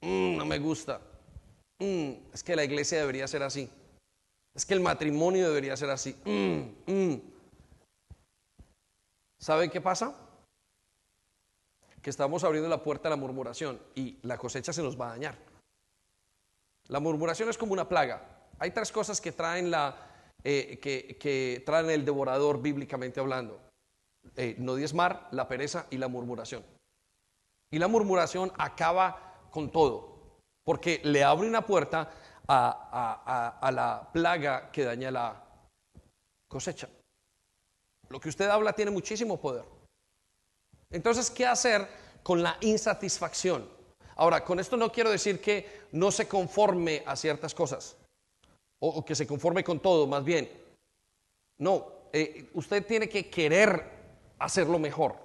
[0.00, 1.00] Mm, no me gusta.
[1.78, 3.70] Mm, es que la iglesia debería ser así.
[4.54, 6.16] Es que el matrimonio debería ser así.
[6.24, 7.16] Mm,
[9.38, 10.16] ¿Saben qué pasa?
[12.02, 15.10] Que estamos abriendo la puerta a la murmuración y la cosecha se nos va a
[15.10, 15.55] dañar.
[16.88, 18.22] La murmuración es como una plaga.
[18.58, 19.96] Hay tres cosas que traen, la,
[20.44, 23.60] eh, que, traen el devorador bíblicamente hablando.
[24.36, 26.64] Eh, no diezmar, la pereza y la murmuración.
[27.70, 32.10] Y la murmuración acaba con todo, porque le abre una puerta
[32.46, 35.42] a, a la plaga que daña la
[36.46, 36.88] cosecha.
[38.08, 39.64] Lo que usted habla tiene muchísimo poder.
[40.90, 41.88] Entonces, ¿qué hacer
[42.22, 43.75] con la insatisfacción?
[44.16, 47.96] Ahora, con esto no quiero decir que no se conforme a ciertas cosas
[48.78, 50.50] o, que se conforme con todo, más bien.
[51.58, 53.84] No, eh, usted tiene que querer
[54.38, 55.16] hacerlo mejor,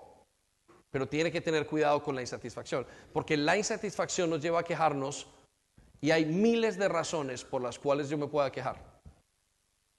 [0.89, 5.27] pero tiene que tener cuidado con la insatisfacción, porque la insatisfacción nos lleva a quejarnos
[6.01, 8.77] y hay miles de razones por las cuales yo me pueda quejar.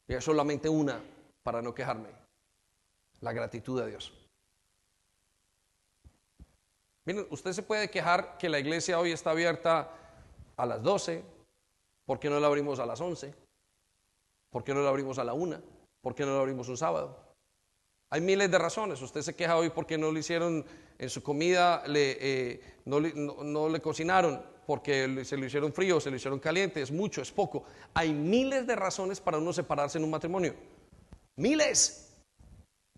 [0.09, 1.01] Y hay solamente una
[1.43, 2.09] para no quejarme,
[3.21, 4.13] la gratitud a Dios.
[7.05, 9.91] Miren, usted se puede quejar que la iglesia hoy está abierta
[10.57, 11.25] a las 12,
[12.07, 13.35] ¿por qué no la abrimos a las 11?
[14.51, 15.61] ¿Por qué no la abrimos a la 1?
[16.01, 17.19] ¿Por qué no la abrimos un sábado?
[18.11, 19.01] Hay miles de razones.
[19.01, 20.65] Usted se queja hoy porque no le hicieron
[20.99, 26.11] en su comida, le, eh, no, no, le cocinaron, porque se lo hicieron frío, se
[26.11, 27.65] lo hicieron caliente, es mucho, es poco.
[27.95, 30.55] Hay miles de razones para uno separarse en un matrimonio.
[31.37, 32.15] Miles,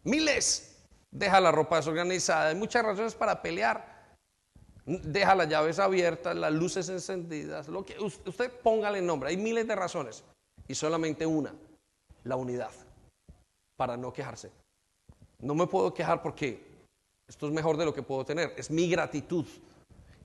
[0.03, 0.85] miles.
[1.13, 3.94] Deja la ropa desorganizada, hay muchas razones para pelear
[4.87, 9.75] deja las llaves abiertas, las luces encendidas, lo que usted póngale nombre, hay miles de
[9.75, 10.25] razones
[10.69, 11.55] y solamente una,
[12.25, 12.71] la unidad,
[13.77, 14.51] para no quejarse.
[15.41, 16.65] No me puedo quejar porque
[17.29, 19.47] esto es mejor de lo que puedo tener, es mi gratitud.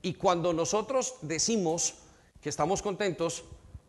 [0.01, 1.95] Y cuando nosotros decimos
[2.41, 3.43] que estamos contentos,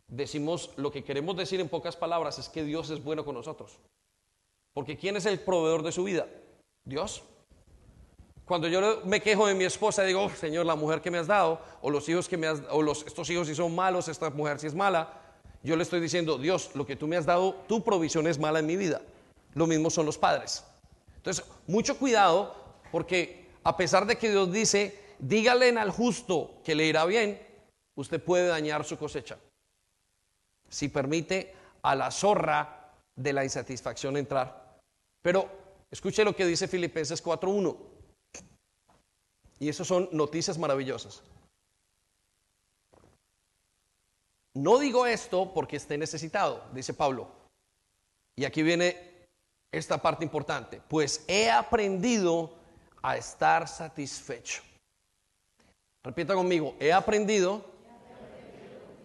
[0.09, 3.79] decimos lo que queremos decir en pocas palabras es que Dios es bueno con nosotros.
[4.73, 6.29] Porque ¿quién es el proveedor de su vida?
[6.85, 7.23] Dios.
[8.51, 11.29] Cuando yo me quejo de mi esposa, digo, oh, Señor, la mujer que me has
[11.29, 14.29] dado, o los hijos que me has, o los, estos hijos si son malos, esta
[14.31, 15.21] mujer si es mala,
[15.63, 18.59] yo le estoy diciendo, Dios, lo que tú me has dado, tu provisión es mala
[18.59, 19.03] en mi vida.
[19.55, 20.65] Lo mismo son los padres.
[21.15, 22.57] Entonces, mucho cuidado,
[22.91, 27.41] porque a pesar de que Dios dice, dígale al justo que le irá bien,
[27.95, 29.39] usted puede dañar su cosecha.
[30.69, 34.77] Si permite a la zorra de la insatisfacción entrar.
[35.23, 35.49] Pero
[35.89, 38.00] escuche lo que dice Filipenses 4.1.
[39.61, 41.23] Y eso son noticias maravillosas.
[44.55, 47.29] No digo esto porque esté necesitado, dice Pablo.
[48.35, 49.29] Y aquí viene
[49.71, 50.83] esta parte importante.
[50.89, 52.53] Pues he aprendido
[53.03, 54.63] a estar satisfecho.
[56.03, 57.63] Repita conmigo, he aprendido,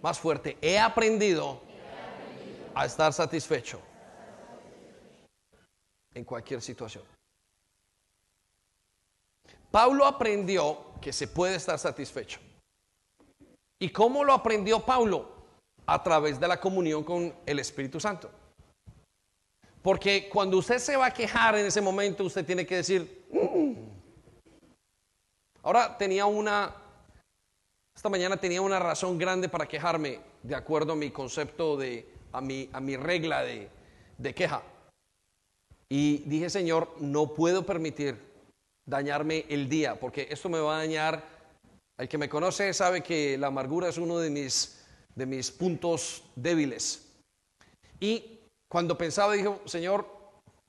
[0.02, 1.62] más fuerte, he aprendido,
[2.74, 3.82] a estar satisfecho
[6.14, 7.04] en cualquier situación.
[9.76, 12.40] Pablo aprendió que se puede estar satisfecho.
[13.78, 15.28] ¿Y cómo lo aprendió Pablo?
[15.86, 18.32] A través de la comunión con el Espíritu Santo.
[19.82, 23.74] Porque cuando usted se va a quejar en ese momento, usted tiene que decir, mm".
[25.62, 26.74] ahora tenía una,
[27.94, 32.40] esta mañana tenía una razón grande para quejarme, de acuerdo a mi concepto de, a
[32.40, 33.70] mi, a mi regla de,
[34.18, 34.64] de queja.
[35.90, 38.25] Y dije, Señor, no puedo permitir
[38.86, 41.24] dañarme el día, porque esto me va a dañar.
[41.98, 46.24] El que me conoce sabe que la amargura es uno de mis, de mis puntos
[46.36, 47.10] débiles.
[48.00, 50.06] Y cuando pensaba, dije, Señor,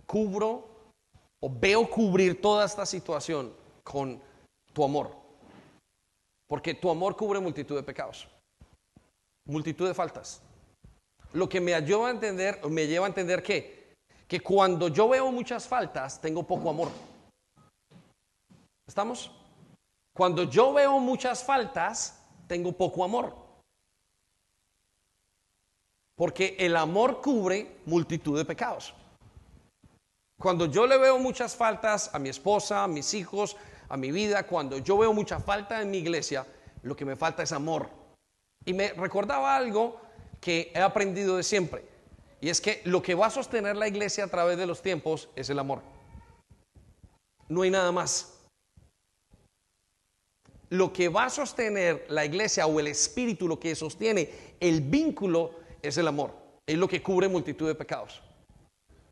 [0.07, 0.69] cubro
[1.41, 3.53] o veo cubrir toda esta situación
[3.83, 4.21] con
[4.73, 5.11] tu amor.
[6.49, 8.29] Porque tu amor cubre multitud de pecados,
[9.47, 10.41] multitud de faltas.
[11.33, 13.95] Lo que me lleva a entender, me lleva a entender que,
[14.29, 16.89] que cuando yo veo muchas faltas, tengo poco amor.
[18.87, 19.33] ¿Estamos?
[20.15, 23.35] Cuando yo veo muchas faltas, tengo poco amor.
[26.15, 28.95] Porque el amor cubre multitud de pecados.
[30.39, 33.57] Cuando yo le veo muchas faltas a mi esposa, a mis hijos,
[33.89, 36.47] a mi vida, cuando yo veo mucha falta en mi iglesia,
[36.83, 37.91] lo que me falta es amor.
[38.65, 40.01] Y me recordaba algo
[40.41, 41.85] que he aprendido de siempre.
[42.41, 45.29] Y es que lo que va a sostener la iglesia a través de los tiempos
[45.37, 45.83] es el amor.
[47.49, 48.36] No hay nada más.
[50.71, 55.55] Lo que va a sostener la iglesia o el espíritu, lo que sostiene el vínculo
[55.83, 56.35] es el amor.
[56.67, 58.23] Es lo que cubre multitud de pecados.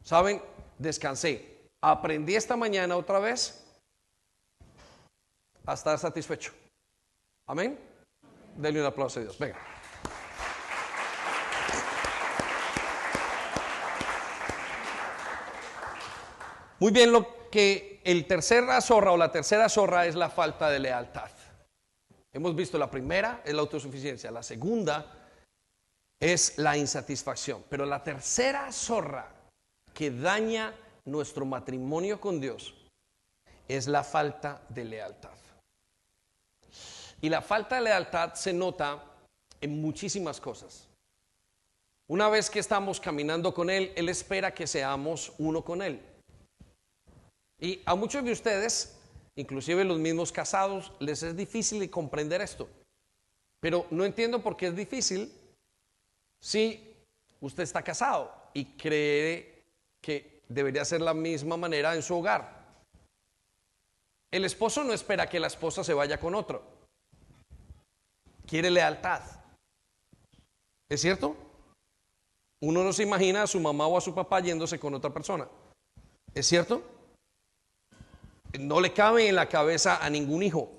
[0.03, 0.43] ¿Saben?
[0.79, 1.69] Descansé.
[1.81, 3.65] Aprendí esta mañana otra vez
[5.65, 6.53] a estar satisfecho.
[7.47, 7.79] Amén.
[8.57, 9.39] Denle un aplauso a Dios.
[9.39, 9.59] Venga.
[16.81, 20.81] Muy bien, lo que el tercera zorra o la tercera zorra es la falta de
[20.81, 21.31] lealtad.
[22.35, 25.29] Hemos visto la primera es la autosuficiencia, la segunda
[26.19, 29.33] es la insatisfacción, pero la tercera zorra
[29.95, 30.75] que daña
[31.05, 32.75] nuestro matrimonio con Dios
[33.69, 35.39] es la falta de lealtad.
[37.21, 39.05] Y la falta de lealtad se nota
[39.61, 40.89] en muchísimas cosas.
[42.09, 46.03] Una vez que estamos caminando con Él, Él espera que seamos uno con Él.
[47.61, 48.99] Y a muchos de ustedes,
[49.37, 52.69] inclusive los mismos casados, les es difícil comprender esto.
[53.61, 55.33] Pero no entiendo por qué es difícil
[56.41, 56.95] si
[57.41, 59.63] usted está casado y cree
[60.03, 62.65] que debería ser la misma manera en su hogar.
[64.31, 66.63] El esposo no espera que la esposa se vaya con otro.
[68.47, 69.23] Quiere lealtad.
[70.89, 71.37] ¿Es cierto?
[72.61, 75.49] Uno no se imagina a su mamá o a su papá yéndose con otra persona.
[76.35, 76.83] ¿Es cierto?
[78.59, 80.71] No le cabe en la cabeza a ningún hijo.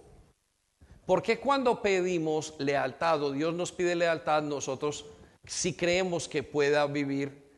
[1.05, 5.05] ¿Por qué cuando pedimos lealtad o Dios nos pide lealtad, nosotros
[5.45, 7.57] si creemos que pueda vivir,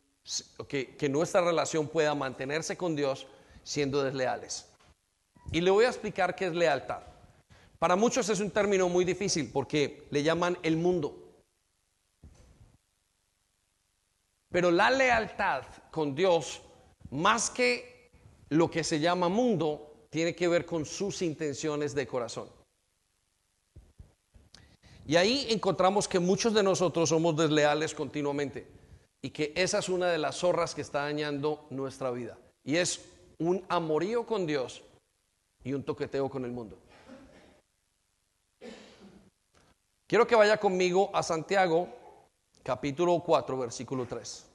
[0.68, 3.26] que, que nuestra relación pueda mantenerse con Dios
[3.62, 4.68] siendo desleales?
[5.50, 7.00] Y le voy a explicar qué es lealtad.
[7.78, 11.28] Para muchos es un término muy difícil porque le llaman el mundo.
[14.50, 16.60] Pero la lealtad con Dios,
[17.10, 18.10] más que
[18.48, 19.87] lo que se llama mundo,
[20.18, 22.48] tiene que ver con sus intenciones de corazón.
[25.06, 28.66] Y ahí encontramos que muchos de nosotros somos desleales continuamente
[29.22, 32.36] y que esa es una de las zorras que está dañando nuestra vida.
[32.64, 33.00] Y es
[33.38, 34.82] un amorío con Dios
[35.62, 36.76] y un toqueteo con el mundo.
[40.08, 41.88] Quiero que vaya conmigo a Santiago
[42.64, 44.46] capítulo 4 versículo 3.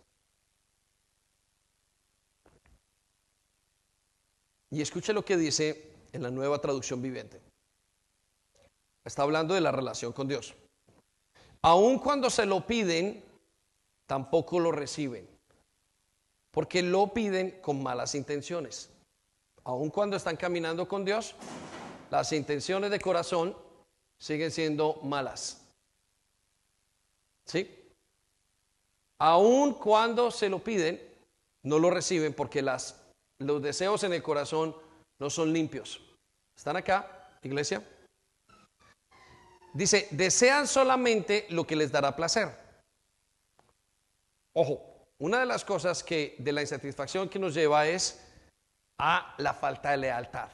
[4.74, 7.40] Y escuche lo que dice en la nueva traducción viviente.
[9.06, 10.56] Está hablando de la relación con Dios.
[11.62, 13.24] Aun cuando se lo piden,
[14.08, 15.28] tampoco lo reciben.
[16.50, 18.90] Porque lo piden con malas intenciones.
[19.64, 21.36] Aun cuando están caminando con Dios,
[22.10, 23.56] las intenciones de corazón
[24.18, 25.62] siguen siendo malas.
[27.46, 27.70] ¿Sí?
[29.20, 31.00] Aun cuando se lo piden,
[31.62, 33.03] no lo reciben porque las
[33.40, 34.76] los deseos en el corazón
[35.20, 36.02] no son limpios.
[36.56, 37.84] ¿Están acá, iglesia?
[39.74, 42.56] Dice, desean solamente lo que les dará placer.
[44.54, 48.24] Ojo, una de las cosas que de la insatisfacción que nos lleva es
[49.00, 50.50] a la falta de lealtad.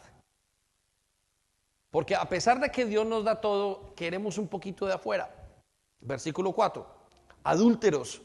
[1.91, 5.29] Porque a pesar de que Dios nos da todo, queremos un poquito de afuera.
[5.99, 6.85] Versículo 4.
[7.43, 8.21] Adúlteros,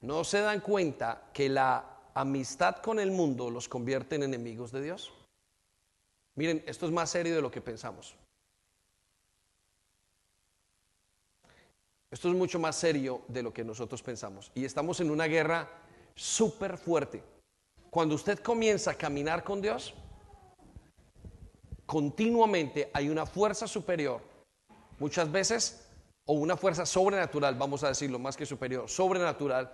[0.00, 4.82] no se dan cuenta que la amistad con el mundo los convierte en enemigos de
[4.82, 5.12] Dios?
[6.34, 8.14] Miren, esto es más serio de lo que pensamos.
[12.10, 14.50] Esto es mucho más serio de lo que nosotros pensamos.
[14.54, 15.68] Y estamos en una guerra
[16.14, 17.22] súper fuerte.
[17.90, 19.94] Cuando usted comienza a caminar con Dios,
[21.86, 24.20] continuamente hay una fuerza superior,
[24.98, 25.88] muchas veces,
[26.26, 29.72] o una fuerza sobrenatural, vamos a decirlo más que superior, sobrenatural,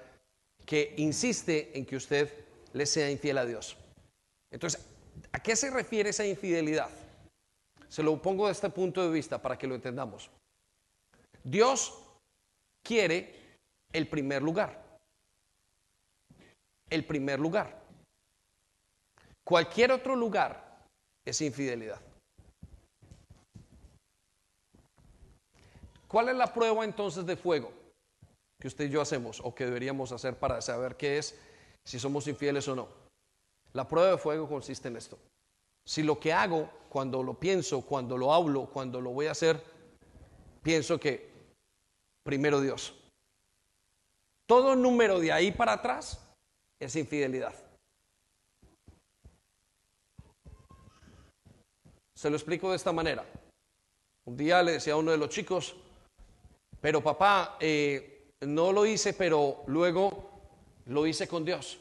[0.69, 2.31] que insiste en que usted
[2.75, 3.75] le sea infiel a Dios.
[4.51, 4.87] Entonces,
[5.33, 6.91] ¿a qué se refiere esa infidelidad?
[7.89, 10.31] Se lo pongo de este punto de vista para que lo entendamos.
[11.43, 11.99] Dios
[12.83, 13.35] quiere
[13.95, 14.99] el primer lugar.
[16.91, 17.83] El primer lugar.
[19.45, 20.85] Cualquier otro lugar
[21.25, 22.03] es infidelidad.
[26.07, 27.78] ¿Cuál es la prueba entonces de fuego?
[28.61, 31.39] Que usted y yo hacemos o que deberíamos hacer para saber qué es,
[31.85, 32.89] si somos infieles o no.
[33.73, 35.19] La prueba de fuego consiste en esto.
[35.87, 39.63] Si lo que hago, cuando lo pienso, cuando lo hablo, cuando lo voy a hacer,
[40.63, 41.31] pienso que
[42.25, 42.95] primero Dios.
[44.47, 46.19] Todo número de ahí para atrás
[46.81, 47.55] es infidelidad.
[52.17, 53.25] Se lo explico de esta manera.
[54.27, 55.77] Un día le decía a uno de los chicos,
[56.81, 60.31] pero papá, eh, no lo hice, pero luego
[60.87, 61.79] lo hice con Dios.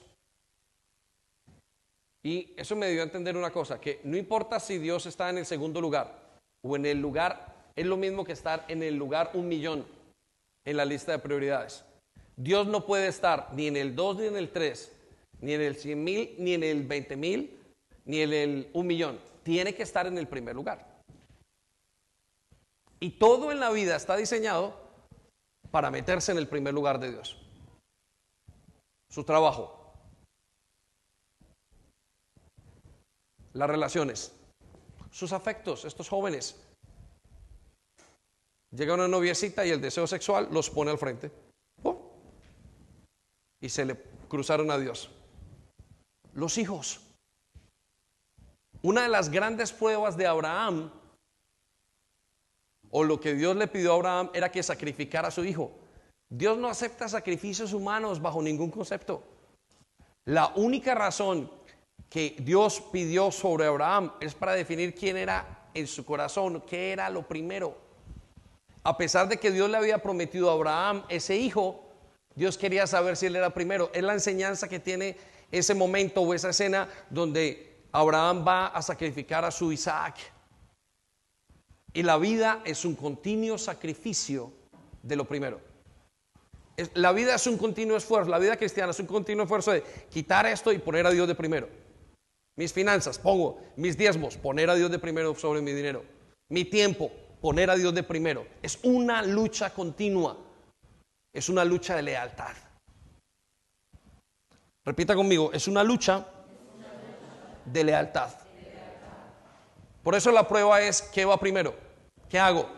[2.23, 5.37] Y eso me dio a entender una cosa, que no importa si Dios está en
[5.37, 9.31] el segundo lugar o en el lugar es lo mismo que estar en el lugar
[9.33, 9.85] un millón
[10.65, 11.85] en la lista de prioridades.
[12.35, 14.91] Dios no puede estar ni en el 2 ni en el 3,
[15.41, 17.59] ni en el 100 mil, ni en el 20 mil,
[18.05, 19.19] ni en el un millón.
[19.43, 20.85] Tiene que estar en el primer lugar.
[22.99, 24.86] Y todo en la vida está diseñado
[25.71, 27.37] para meterse en el primer lugar de Dios.
[29.09, 29.93] Su trabajo,
[33.53, 34.31] las relaciones,
[35.11, 36.55] sus afectos, estos jóvenes.
[38.71, 41.31] Llega una noviecita y el deseo sexual los pone al frente.
[43.59, 43.95] Y se le
[44.27, 45.09] cruzaron a Dios.
[46.33, 47.01] Los hijos.
[48.83, 50.91] Una de las grandes pruebas de Abraham,
[52.91, 55.71] o lo que Dios le pidió a Abraham, era que sacrificara a su hijo.
[56.29, 59.23] Dios no acepta sacrificios humanos bajo ningún concepto.
[60.25, 61.49] La única razón
[62.09, 67.09] que Dios pidió sobre Abraham es para definir quién era en su corazón, qué era
[67.09, 67.77] lo primero.
[68.83, 71.87] A pesar de que Dios le había prometido a Abraham ese hijo,
[72.35, 73.89] Dios quería saber si él era primero.
[73.93, 75.17] Es la enseñanza que tiene
[75.51, 80.15] ese momento o esa escena donde Abraham va a sacrificar a su Isaac.
[81.97, 84.53] Y la vida es un continuo sacrificio
[85.01, 85.59] de lo primero.
[86.93, 90.45] La vida es un continuo esfuerzo, la vida cristiana es un continuo esfuerzo de quitar
[90.45, 91.67] esto y poner a Dios de primero.
[92.55, 96.03] Mis finanzas, pongo mis diezmos, poner a Dios de primero sobre mi dinero.
[96.49, 98.45] Mi tiempo, poner a Dios de primero.
[98.61, 100.37] Es una lucha continua.
[101.33, 102.53] Es una lucha de lealtad.
[104.85, 106.27] Repita conmigo, es una lucha
[107.65, 108.29] de lealtad.
[110.03, 111.86] Por eso la prueba es, ¿qué va primero?
[112.29, 112.69] ¿Qué hago?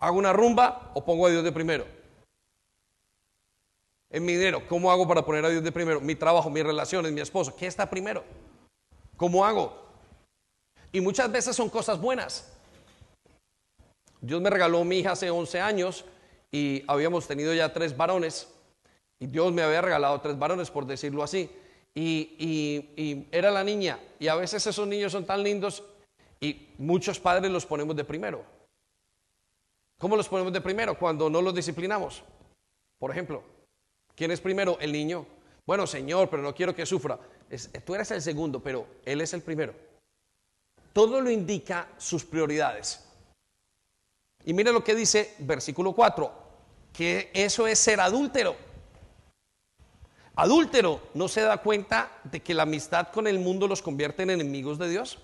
[0.00, 1.86] ¿Hago una rumba o pongo a Dios de primero?
[4.10, 6.00] En mi dinero, ¿cómo hago para poner a Dios de primero?
[6.00, 8.22] Mi trabajo, mis relaciones, mi esposo, ¿qué está primero?
[9.16, 9.84] ¿Cómo hago?
[10.92, 12.52] Y muchas veces son cosas buenas.
[14.20, 16.04] Dios me regaló a mi hija hace 11 años
[16.52, 18.48] y habíamos tenido ya tres varones.
[19.18, 21.50] Y Dios me había regalado tres varones, por decirlo así.
[21.94, 23.98] Y, era la niña.
[24.18, 25.82] Y a veces esos niños son tan lindos
[26.40, 28.44] y muchos padres los ponemos de primero.
[30.04, 30.98] ¿Cómo los ponemos de primero?
[30.98, 32.22] Cuando no los disciplinamos.
[32.98, 33.42] Por ejemplo,
[34.14, 34.76] ¿quién es primero?
[34.78, 35.24] El niño.
[35.64, 37.18] Bueno, Señor, pero no quiero que sufra
[37.86, 39.74] tú eres el segundo, pero Él es el primero.
[40.92, 43.02] Todo lo indica sus prioridades.
[44.44, 46.30] Y mire lo que dice versículo 4,
[46.92, 48.56] que eso es ser adúltero.
[50.34, 54.28] Adúltero no se da cuenta de que la amistad con el mundo los convierte en
[54.28, 55.18] enemigos de Dios.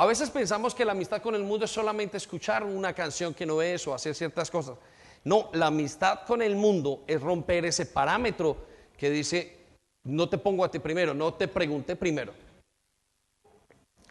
[0.00, 3.44] A veces pensamos que la amistad con el mundo es solamente escuchar una canción que
[3.44, 4.78] no es o hacer ciertas cosas.
[5.24, 8.56] No, la amistad con el mundo es romper ese parámetro
[8.96, 9.58] que dice
[10.04, 12.32] no te pongo a ti primero, no te pregunté primero.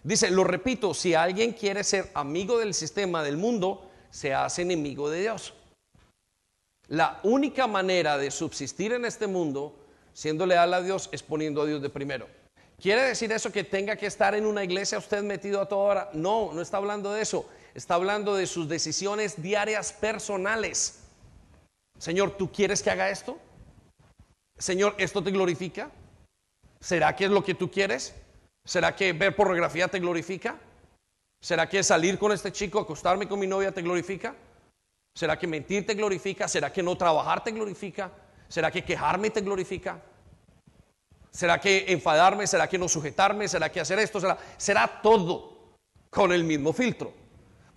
[0.03, 5.09] Dice, lo repito, si alguien quiere ser amigo del sistema del mundo, se hace enemigo
[5.09, 5.55] de Dios.
[6.87, 9.75] La única manera de subsistir en este mundo,
[10.13, 12.38] siendo leal a Dios, es poniendo a Dios de primero.
[12.81, 16.09] ¿Quiere decir eso que tenga que estar en una iglesia usted metido a toda hora?
[16.13, 17.45] No, no está hablando de eso.
[17.73, 21.01] Está hablando de sus decisiones diarias personales.
[21.97, 23.37] Señor, ¿tú quieres que haga esto?
[24.57, 25.91] Señor, ¿esto te glorifica?
[26.79, 28.15] ¿Será que es lo que tú quieres?
[28.63, 30.55] ¿Será que ver pornografía te glorifica?
[31.41, 34.35] ¿Será que salir con este chico, acostarme con mi novia te glorifica?
[35.13, 36.47] ¿Será que mentir te glorifica?
[36.47, 38.09] ¿Será que no trabajar te glorifica?
[38.47, 40.01] ¿Será que quejarme te glorifica?
[41.31, 42.47] ¿Será que enfadarme?
[42.47, 43.47] ¿Será que no sujetarme?
[43.47, 44.19] ¿Será que hacer esto?
[44.19, 45.75] ¿Será, será todo
[46.09, 47.13] con el mismo filtro?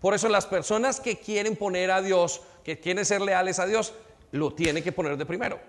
[0.00, 3.94] Por eso las personas que quieren poner a Dios, que quieren ser leales a Dios,
[4.32, 5.60] lo tienen que poner de primero.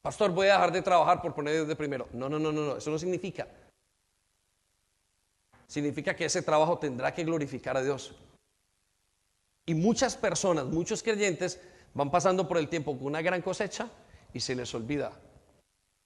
[0.00, 2.08] Pastor, voy a dejar de trabajar por poner Dios de primero.
[2.12, 3.48] No, no, no, no, no, eso no significa.
[5.66, 8.14] Significa que ese trabajo tendrá que glorificar a Dios.
[9.66, 11.60] Y muchas personas, muchos creyentes
[11.96, 13.88] van pasando por el tiempo con una gran cosecha
[14.32, 15.12] y se les olvida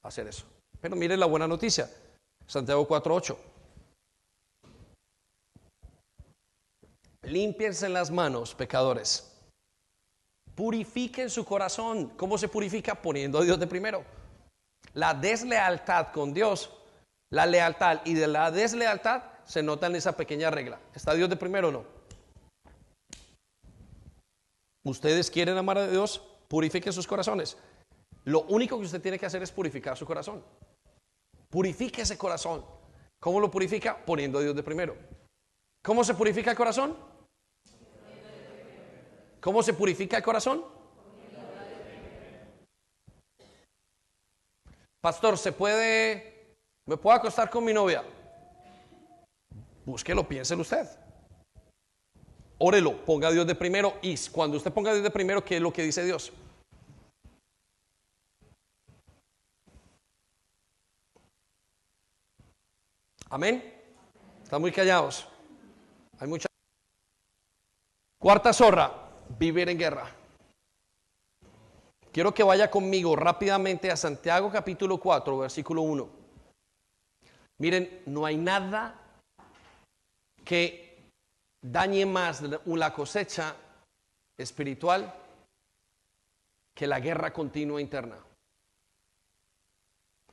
[0.02, 0.46] hacer eso.
[0.80, 1.90] Pero mire la buena noticia.
[2.46, 3.36] Santiago 4:8.
[7.22, 9.26] Límpiense las manos, pecadores
[10.54, 12.10] Purifiquen su corazón.
[12.16, 12.94] ¿Cómo se purifica?
[12.94, 14.04] Poniendo a Dios de primero.
[14.92, 16.70] La deslealtad con Dios,
[17.30, 20.78] la lealtad y de la deslealtad se nota en esa pequeña regla.
[20.94, 21.99] ¿Está Dios de primero o no?
[24.84, 27.56] Ustedes quieren amar a Dios, purifiquen sus corazones.
[28.24, 30.42] Lo único que usted tiene que hacer es purificar su corazón.
[31.48, 32.64] Purifique ese corazón.
[33.18, 34.04] ¿Cómo lo purifica?
[34.04, 34.96] Poniendo a Dios de primero.
[35.82, 36.96] ¿Cómo se purifica el corazón?
[39.40, 40.64] ¿Cómo se purifica el corazón?
[45.00, 48.04] Pastor, ¿se puede, me puedo acostar con mi novia?
[49.86, 50.86] Búsquelo, piénselo usted.
[52.62, 55.56] Órelo, ponga a Dios de primero y cuando usted ponga a Dios de primero, ¿qué
[55.56, 56.30] es lo que dice Dios?
[63.30, 63.74] Amén.
[64.42, 65.26] Están muy callados.
[66.18, 66.48] Hay mucha.
[68.18, 69.08] Cuarta zorra,
[69.38, 70.14] vivir en guerra.
[72.12, 76.10] Quiero que vaya conmigo rápidamente a Santiago capítulo 4, versículo 1.
[77.56, 79.00] Miren, no hay nada
[80.44, 80.89] que
[81.62, 83.54] dañe más la cosecha
[84.36, 85.14] espiritual
[86.74, 88.16] que la guerra continua interna.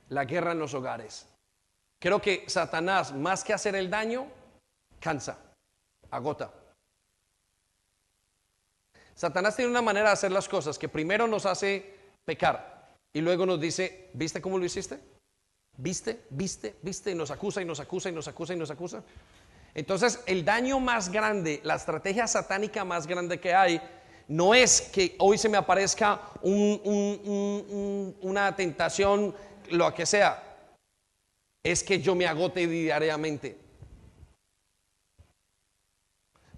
[0.08, 1.26] La guerra en los hogares.
[1.98, 4.26] Creo que Satanás, más que hacer el daño,
[5.00, 5.36] cansa,
[6.10, 6.50] agota.
[9.14, 13.44] Satanás tiene una manera de hacer las cosas que primero nos hace pecar y luego
[13.44, 15.00] nos dice, ¿viste cómo lo hiciste?
[15.76, 16.24] ¿Viste?
[16.30, 16.76] ¿Viste?
[16.82, 17.10] ¿Viste?
[17.10, 19.02] Y nos acusa y nos acusa y nos acusa y nos acusa.
[19.74, 23.80] Entonces, el daño más grande, la estrategia satánica más grande que hay,
[24.28, 29.34] no es que hoy se me aparezca una tentación,
[29.70, 30.42] lo que sea,
[31.62, 33.58] es que yo me agote diariamente.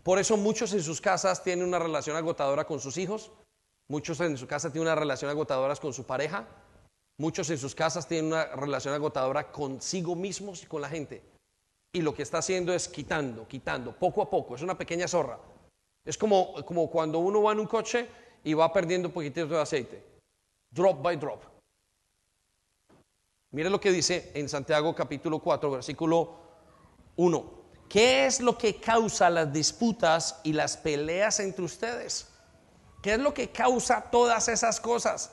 [0.02, 3.30] Por eso muchos en sus casas tienen una relación agotadora con sus hijos,
[3.86, 6.46] muchos en su casa tienen una relación agotadora con su pareja,
[7.18, 11.22] muchos en sus casas tienen una relación agotadora consigo mismos y con la gente.
[11.92, 15.38] Y lo que está haciendo es quitando, quitando, poco a poco, es una pequeña zorra.
[16.04, 18.08] Es como, como cuando uno va en un coche
[18.44, 20.02] y va perdiendo un poquitito de aceite,
[20.70, 21.42] drop by drop.
[23.52, 26.38] Mire lo que dice en Santiago capítulo 4, versículo
[27.16, 27.60] 1.
[27.88, 32.28] ¿Qué es lo que causa las disputas y las peleas entre ustedes?
[33.02, 35.32] ¿Qué es lo que causa todas esas cosas?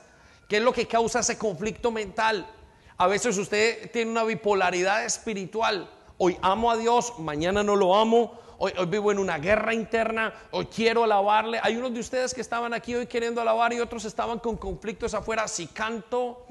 [0.50, 2.52] ¿Qué es lo que causa ese conflicto mental?
[2.98, 5.88] A veces usted tiene una bipolaridad espiritual.
[6.20, 8.40] Hoy amo a Dios, mañana no lo amo.
[8.58, 10.34] Hoy, vivo en una guerra interna.
[10.50, 11.60] Hoy quiero alabarle.
[11.62, 15.14] Hay unos de ustedes que estaban aquí hoy queriendo alabar y otros estaban con conflictos
[15.14, 15.48] afuera.
[15.48, 16.48] Si canto,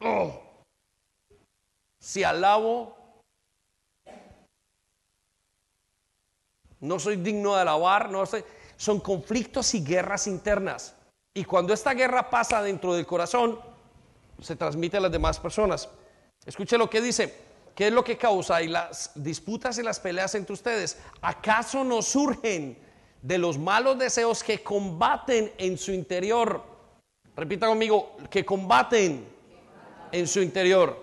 [0.00, 0.40] oh.
[2.00, 2.96] si alabo,
[6.80, 8.24] no soy digno de alabar, no
[8.76, 10.96] son conflictos y guerras internas.
[11.32, 13.60] Y cuando esta guerra pasa dentro del corazón,
[14.40, 15.88] se transmite a las demás personas.
[16.44, 17.43] Escuche lo que dice,
[17.74, 20.98] ¿qué es lo que causa y las disputas y las peleas entre ustedes?
[21.20, 22.78] ¿Acaso no surgen
[23.22, 26.62] de los malos deseos que combaten en su interior?
[27.36, 29.26] Repita conmigo, que combaten
[30.12, 31.02] en su interior.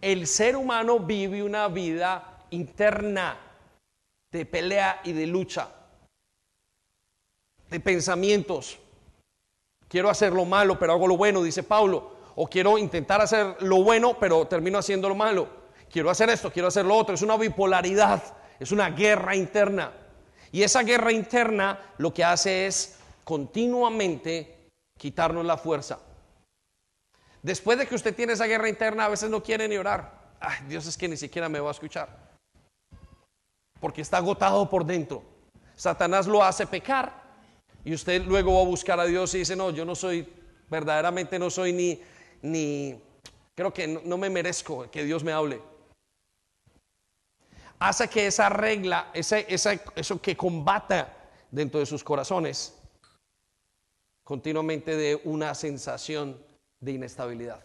[0.00, 3.38] El ser humano vive una vida interna
[4.32, 5.68] de pelea y de lucha,
[7.70, 8.78] de pensamientos.
[9.88, 12.15] Quiero hacer lo malo, pero hago lo bueno, dice Pablo.
[12.36, 15.48] O quiero intentar hacer lo bueno, pero termino haciendo lo malo.
[15.90, 17.14] Quiero hacer esto, quiero hacer lo otro.
[17.14, 18.22] Es una bipolaridad,
[18.60, 19.92] es una guerra interna.
[20.52, 25.98] Y esa guerra interna lo que hace es continuamente quitarnos la fuerza.
[27.42, 30.36] Después de que usted tiene esa guerra interna, a veces no quiere ni orar.
[30.68, 32.26] Dios es que ni siquiera me va a escuchar
[33.80, 35.22] porque está agotado por dentro.
[35.74, 37.22] Satanás lo hace pecar
[37.84, 40.28] y usted luego va a buscar a Dios y dice, no, yo no soy,
[40.68, 42.00] verdaderamente no soy ni,
[42.42, 43.00] ni,
[43.54, 45.60] creo que no, me merezco que Dios me hable.
[47.78, 52.74] Hace que esa regla, ese, eso que combata dentro de sus corazones,
[54.24, 56.42] continuamente de una sensación
[56.80, 57.64] de inestabilidad.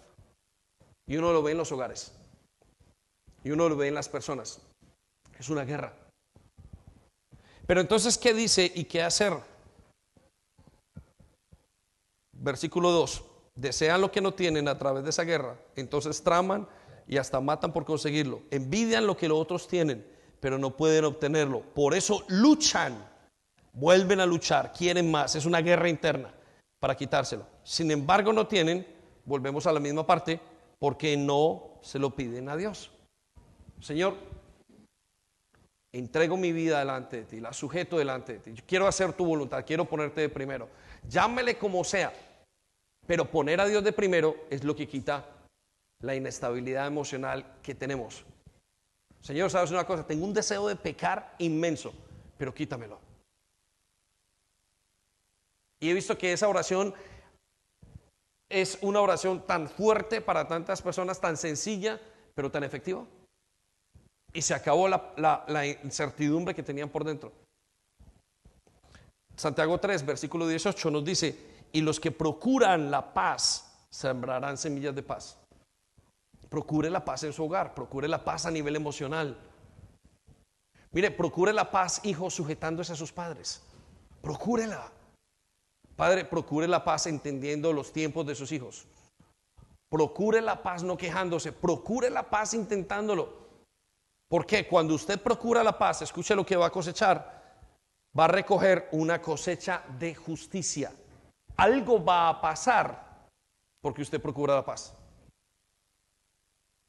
[1.08, 2.14] Y uno lo ve en los hogares.
[3.44, 4.62] Y uno lo ve en las personas.
[5.40, 5.94] Es una guerra.
[7.66, 9.34] Pero entonces, ¿qué dice y qué hacer?
[12.34, 13.31] Versículo 2.
[13.56, 15.58] Desean lo que no tienen a través de esa guerra.
[15.76, 16.68] Entonces traman
[17.08, 18.42] y hasta matan por conseguirlo.
[18.52, 20.06] Envidian lo que los otros tienen,
[20.40, 21.62] pero no pueden obtenerlo.
[21.62, 23.10] Por eso luchan.
[23.74, 25.36] Vuelven a luchar, quieren más.
[25.36, 26.34] Es una guerra interna
[26.80, 27.46] para quitárselo.
[27.64, 28.86] Sin embargo, no tienen,
[29.24, 30.40] volvemos a la misma parte,
[30.80, 32.92] porque no se lo piden a Dios.
[33.80, 34.16] Señor,
[35.94, 38.54] entrego mi vida delante de ti, la sujeto delante de ti.
[38.66, 40.70] Quiero hacer tu voluntad, quiero ponerte de primero.
[41.08, 42.14] Llámele como sea,
[43.06, 45.26] pero poner a Dios de primero es lo que quita
[46.02, 48.24] la inestabilidad emocional que tenemos.
[49.22, 51.94] Señor, sabes una cosa, tengo un deseo de pecar inmenso,
[52.38, 53.00] pero quítamelo.
[55.80, 56.94] Y he visto que esa oración
[58.50, 62.00] es una oración tan fuerte para tantas personas, tan sencilla,
[62.36, 63.06] pero tan efectiva
[64.34, 67.32] y se acabó la, incertidumbre que tenían por dentro.
[69.36, 71.36] Santiago 3, versículo 18 nos dice,
[71.72, 75.38] y los que procuran la paz sembrarán semillas de paz.
[76.50, 79.38] procure la paz en su hogar, procure la paz a nivel emocional.
[80.92, 83.64] Mire, procure la paz, hijo, sujetándose a sus padres.
[84.22, 84.92] Procúrela.
[85.96, 88.86] Padre, procure la paz entendiendo los tiempos de sus hijos.
[89.90, 93.42] Procure la paz no quejándose, procure la paz intentándolo.
[94.28, 97.42] Porque cuando usted procura la paz, escuche lo que va a cosechar,
[98.18, 100.92] va a recoger una cosecha de justicia.
[101.58, 103.30] Algo va a pasar
[103.82, 104.94] porque usted procura la paz.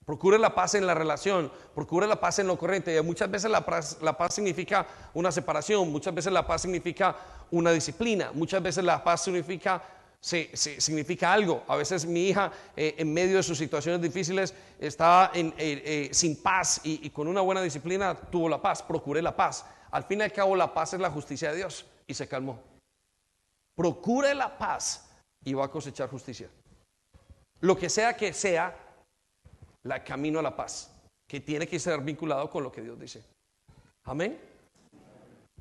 [0.04, 3.00] Procure la paz en la relación, procure la paz en lo corriente.
[3.02, 7.16] Muchas veces la paz, significa una separación, muchas veces la paz significa
[7.52, 9.80] una disciplina, muchas veces la paz significa,
[10.20, 11.62] significa algo.
[11.68, 16.42] A veces mi hija eh, en medio de sus situaciones difíciles está eh, eh, sin
[16.42, 19.64] paz y, y con una buena disciplina tuvo la paz, procure la paz.
[19.92, 22.71] Al fin y al cabo la paz es la justicia de Dios y se calmó.
[23.74, 25.10] Procure la paz
[25.44, 26.48] y va a cosechar justicia.
[27.60, 28.76] Lo que sea que sea,
[29.84, 30.92] la camino a la paz,
[31.28, 33.24] que tiene que ser vinculado con lo que Dios dice.
[34.04, 34.38] Amén.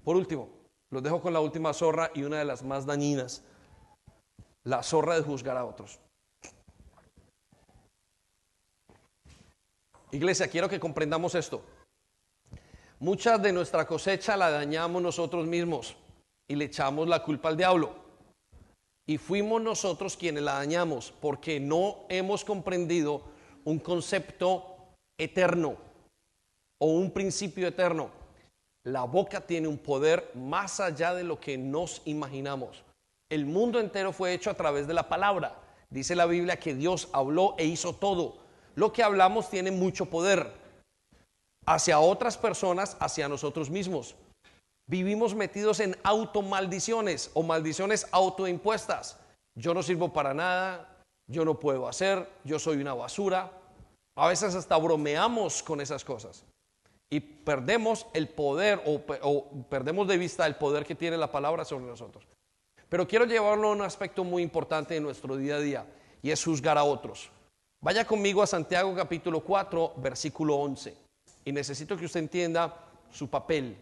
[0.03, 0.49] Por último,
[0.89, 3.43] los dejo con la última zorra y una de las más dañinas,
[4.64, 5.99] la zorra de juzgar a otros.
[10.12, 11.64] Iglesia, quiero que comprendamos esto.
[12.99, 15.95] Muchas de nuestra cosecha la dañamos nosotros mismos
[16.47, 18.01] y le echamos la culpa al diablo.
[19.08, 23.22] Y fuimos nosotros quienes la dañamos porque no hemos comprendido
[23.66, 24.66] un concepto
[25.18, 25.76] eterno
[26.80, 28.10] o un principio eterno.
[28.84, 32.84] La boca tiene un poder más allá de lo que nos imaginamos.
[33.30, 35.56] El mundo entero fue hecho a través de la palabra.
[35.89, 38.38] Dice la Biblia que Dios habló e hizo todo.
[38.76, 40.52] Lo que hablamos tiene mucho poder
[41.66, 44.16] hacia otras personas, hacia nosotros mismos.
[44.92, 49.18] Vivimos metidos en automaldiciones o maldiciones autoimpuestas.
[49.56, 53.54] Yo no sirvo para nada, yo no puedo hacer, yo soy una basura.
[54.18, 56.44] A veces hasta bromeamos con esas cosas
[57.10, 61.86] y perdemos el poder o, perdemos de vista el poder que tiene la palabra sobre
[61.86, 62.28] nosotros.
[62.89, 65.86] Pero quiero llevarlo a un aspecto muy importante de nuestro día a día
[66.22, 67.32] y es juzgar a otros.
[67.80, 70.94] Vaya conmigo a Santiago capítulo 4, versículo 11.
[71.46, 72.76] Y necesito que usted entienda
[73.10, 73.78] su papel.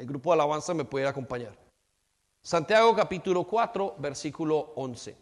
[0.00, 1.54] El grupo de alabanza me puede acompañar.
[2.42, 5.14] Santiago capítulo 4, versículo 11.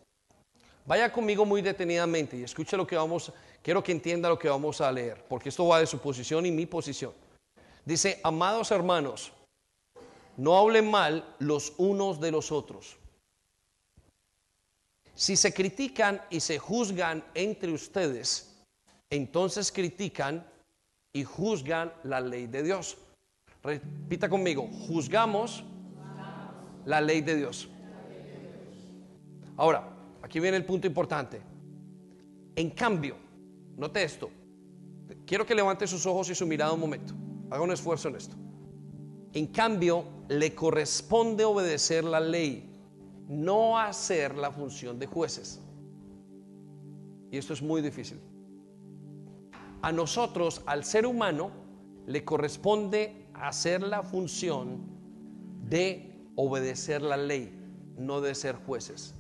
[0.86, 4.80] Vaya conmigo muy detenidamente y escuche lo que vamos, quiero que entienda lo que vamos
[4.80, 7.12] a leer, porque esto va de su posición y mi posición.
[7.84, 9.32] Dice, amados hermanos,
[10.36, 12.96] no hablen mal los unos de los otros.
[15.16, 18.62] Si se critican y se juzgan entre ustedes,
[19.10, 20.48] entonces critican
[21.12, 22.96] y juzgan la ley de Dios.
[23.68, 25.64] Repita conmigo, juzgamos
[26.84, 27.68] la ley de Dios.
[29.56, 29.98] Ahora,
[30.28, 31.40] Aquí viene el punto importante.
[32.54, 33.16] En cambio,
[33.78, 34.28] note esto.
[35.24, 37.14] Quiero que levante sus ojos y su mirada un momento.
[37.48, 38.36] Haga un esfuerzo en esto.
[39.32, 42.70] En cambio, le corresponde obedecer la ley,
[43.26, 45.62] no hacer la función de jueces.
[47.30, 48.20] Y esto es muy difícil.
[49.80, 51.50] A nosotros, al ser humano,
[52.06, 54.80] le corresponde hacer la función
[55.68, 57.53] de obedecer la ley,
[57.97, 59.14] no de ser jueces.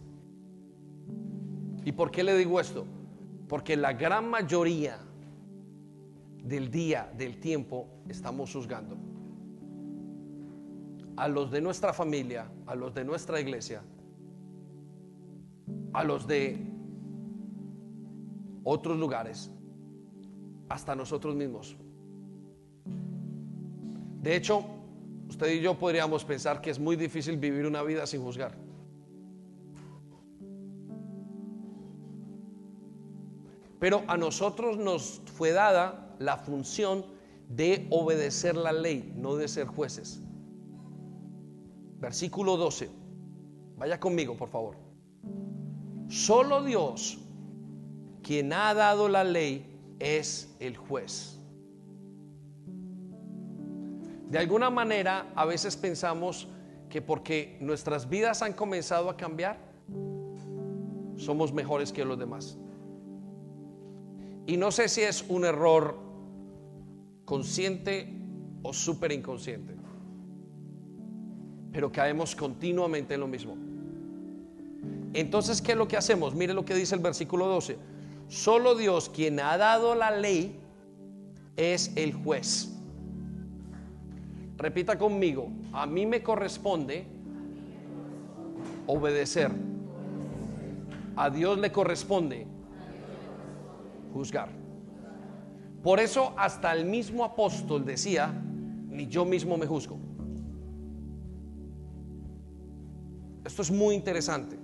[1.84, 2.86] ¿Y por qué le digo esto?
[3.48, 4.98] Porque la gran mayoría
[6.44, 8.96] del día, del tiempo, estamos juzgando.
[11.16, 13.82] A los de nuestra familia, a los de nuestra iglesia,
[15.92, 16.64] a los de
[18.62, 19.50] otros lugares,
[20.68, 21.76] hasta nosotros mismos.
[24.20, 24.64] De hecho,
[25.28, 28.52] usted y yo podríamos pensar que es muy difícil vivir una vida sin juzgar.
[33.78, 37.04] Pero a nosotros nos fue dada la función
[37.48, 40.20] de obedecer la ley, no de ser jueces.
[42.00, 42.90] Versículo 12.
[43.76, 44.76] Vaya conmigo, por favor.
[46.08, 47.18] Solo Dios,
[48.22, 49.64] quien ha dado la ley,
[50.00, 51.37] es el juez.
[54.30, 56.48] De alguna manera, a veces pensamos
[56.90, 59.58] que porque nuestras vidas han comenzado a cambiar,
[61.16, 62.58] somos mejores que los demás.
[64.46, 65.98] Y no sé si es un error
[67.24, 68.08] consciente
[68.62, 69.74] o súper inconsciente,
[71.72, 73.56] pero caemos continuamente en lo mismo.
[75.14, 76.34] Entonces, ¿qué es lo que hacemos?
[76.34, 77.76] Mire lo que dice el versículo 12.
[78.28, 80.58] Solo Dios, quien ha dado la ley,
[81.56, 82.77] es el juez.
[84.58, 87.06] Repita conmigo, a mí me corresponde
[88.88, 89.52] obedecer.
[91.14, 92.44] A Dios le corresponde
[94.12, 94.48] juzgar.
[95.82, 98.32] Por eso hasta el mismo apóstol decía,
[98.88, 99.96] ni yo mismo me juzgo.
[103.44, 104.57] Esto es muy interesante.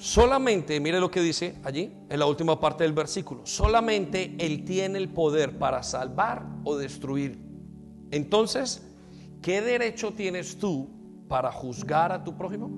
[0.00, 4.96] Solamente, mire lo que dice allí, en la última parte del versículo, solamente Él tiene
[4.96, 7.38] el poder para salvar o destruir.
[8.10, 8.82] Entonces,
[9.42, 10.88] ¿qué derecho tienes tú
[11.28, 12.70] para juzgar a tu prójimo?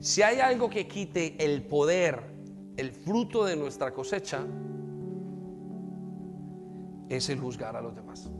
[0.00, 2.22] Si hay algo que quite el poder,
[2.78, 4.42] el fruto de nuestra cosecha,
[7.10, 8.30] es el juzgar a los demás.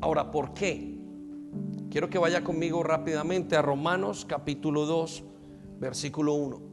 [0.00, 0.91] Ahora, ¿por qué?
[1.90, 5.24] Quiero que vaya conmigo rápidamente a Romanos capítulo 2,
[5.78, 6.72] versículo 1.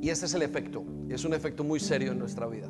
[0.00, 2.68] Y este es el efecto, es un efecto muy serio en nuestra vida.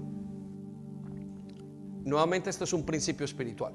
[2.05, 3.73] Nuevamente, esto es un principio espiritual.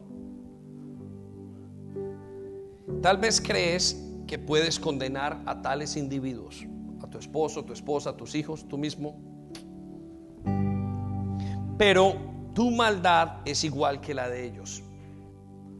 [3.02, 6.68] Tal vez crees que puedes condenar a tales individuos,
[7.02, 9.27] a tu esposo, tu esposa, a tus hijos, tú mismo,
[11.78, 12.16] pero
[12.54, 14.84] tu maldad es igual que la de ellos.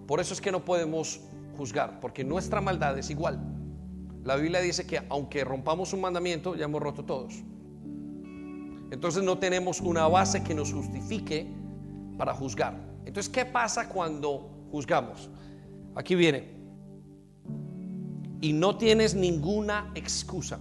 [0.08, 1.20] Por eso es que no podemos
[1.58, 3.40] juzgar, porque nuestra maldad es igual.
[4.24, 7.34] La Biblia dice que aunque rompamos un mandamiento, ya hemos roto todos.
[8.92, 11.48] Entonces no tenemos una base que nos justifique
[12.18, 12.80] para juzgar.
[13.06, 15.30] Entonces, ¿qué pasa cuando juzgamos?
[15.96, 16.56] Aquí viene.
[18.42, 20.60] Y no tienes ninguna excusa.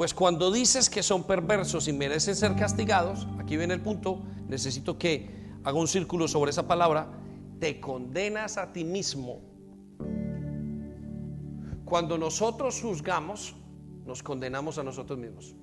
[0.00, 4.96] Pues cuando dices que son perversos y merecen ser castigados, aquí viene el punto, necesito
[4.96, 5.28] que
[5.62, 7.06] haga un círculo sobre esa palabra,
[7.58, 9.42] te condenas a ti mismo.
[11.84, 13.54] Cuando nosotros juzgamos,
[14.06, 15.54] nos condenamos a nosotros mismos.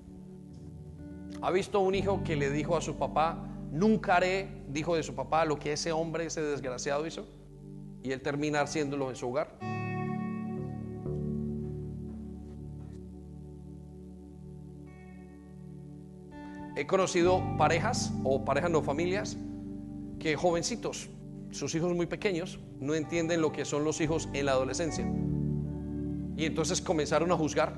[1.41, 5.15] ¿Ha visto un hijo que le dijo a su papá, nunca haré, dijo de su
[5.15, 7.25] papá, lo que ese hombre, ese desgraciado hizo?
[8.03, 9.76] Y él termina haciéndolo en su hogar.
[16.77, 19.35] He conocido parejas o parejas no familias
[20.19, 21.09] que jovencitos,
[21.49, 25.03] sus hijos muy pequeños, no entienden lo que son los hijos en la adolescencia.
[26.35, 27.73] Y entonces comenzaron a juzgar.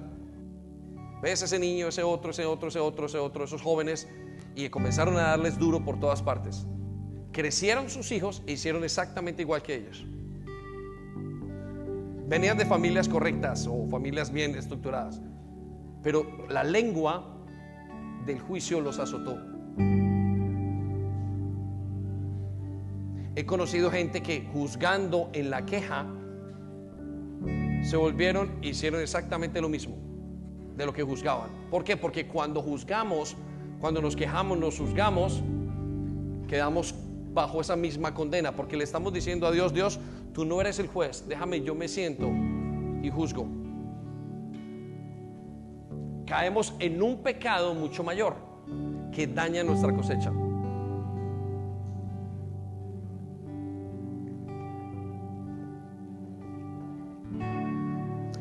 [1.21, 4.09] ¿Ves ese niño, ese otro, ese otro, ese otro, ese otro, esos jóvenes?
[4.53, 6.67] Y comenzaron a darles duro por todas partes.
[7.31, 10.05] Crecieron sus hijos e hicieron exactamente igual que ellos.
[12.27, 15.21] Venían de familias correctas o familias bien estructuradas.
[16.03, 17.38] Pero la lengua
[18.29, 19.39] del juicio los azotó.
[23.35, 26.05] He conocido gente que juzgando en la queja
[27.81, 29.97] se volvieron e hicieron exactamente lo mismo
[30.77, 31.49] de lo que juzgaban.
[31.71, 31.97] ¿Por qué?
[31.97, 33.35] Porque cuando juzgamos,
[33.79, 35.41] cuando nos quejamos, nos juzgamos,
[36.47, 36.93] quedamos
[37.33, 39.99] bajo esa misma condena, porque le estamos diciendo a Dios, Dios,
[40.33, 42.29] tú no eres el juez, déjame, yo me siento
[43.01, 43.58] y juzgo
[46.29, 48.35] caemos en un pecado mucho mayor
[49.11, 50.31] que daña nuestra cosecha.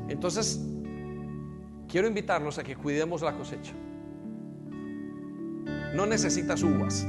[0.09, 0.61] Entonces,
[1.89, 3.73] quiero invitarlos a que cuidemos la cosecha.
[5.95, 7.07] No necesitas uvas,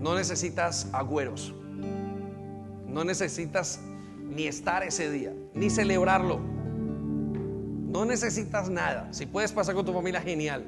[0.00, 1.54] no necesitas agüeros,
[2.88, 3.80] no necesitas
[4.28, 6.59] ni estar ese día, ni celebrarlo.
[7.90, 9.08] No necesitas nada.
[9.12, 10.64] Si puedes pasar con tu familia, genial.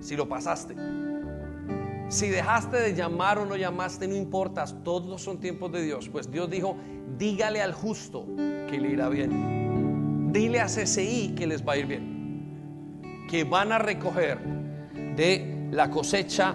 [0.00, 0.76] Si lo pasaste.
[2.08, 4.66] Si dejaste de llamar o no llamaste, no importa.
[4.84, 6.10] Todos son tiempos de Dios.
[6.10, 6.76] Pues Dios dijo,
[7.16, 10.30] dígale al justo que le irá bien.
[10.30, 13.26] Dile a CCI que les va a ir bien.
[13.30, 14.38] Que van a recoger
[15.16, 16.54] de la cosecha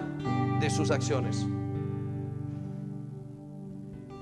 [0.60, 1.44] de sus acciones.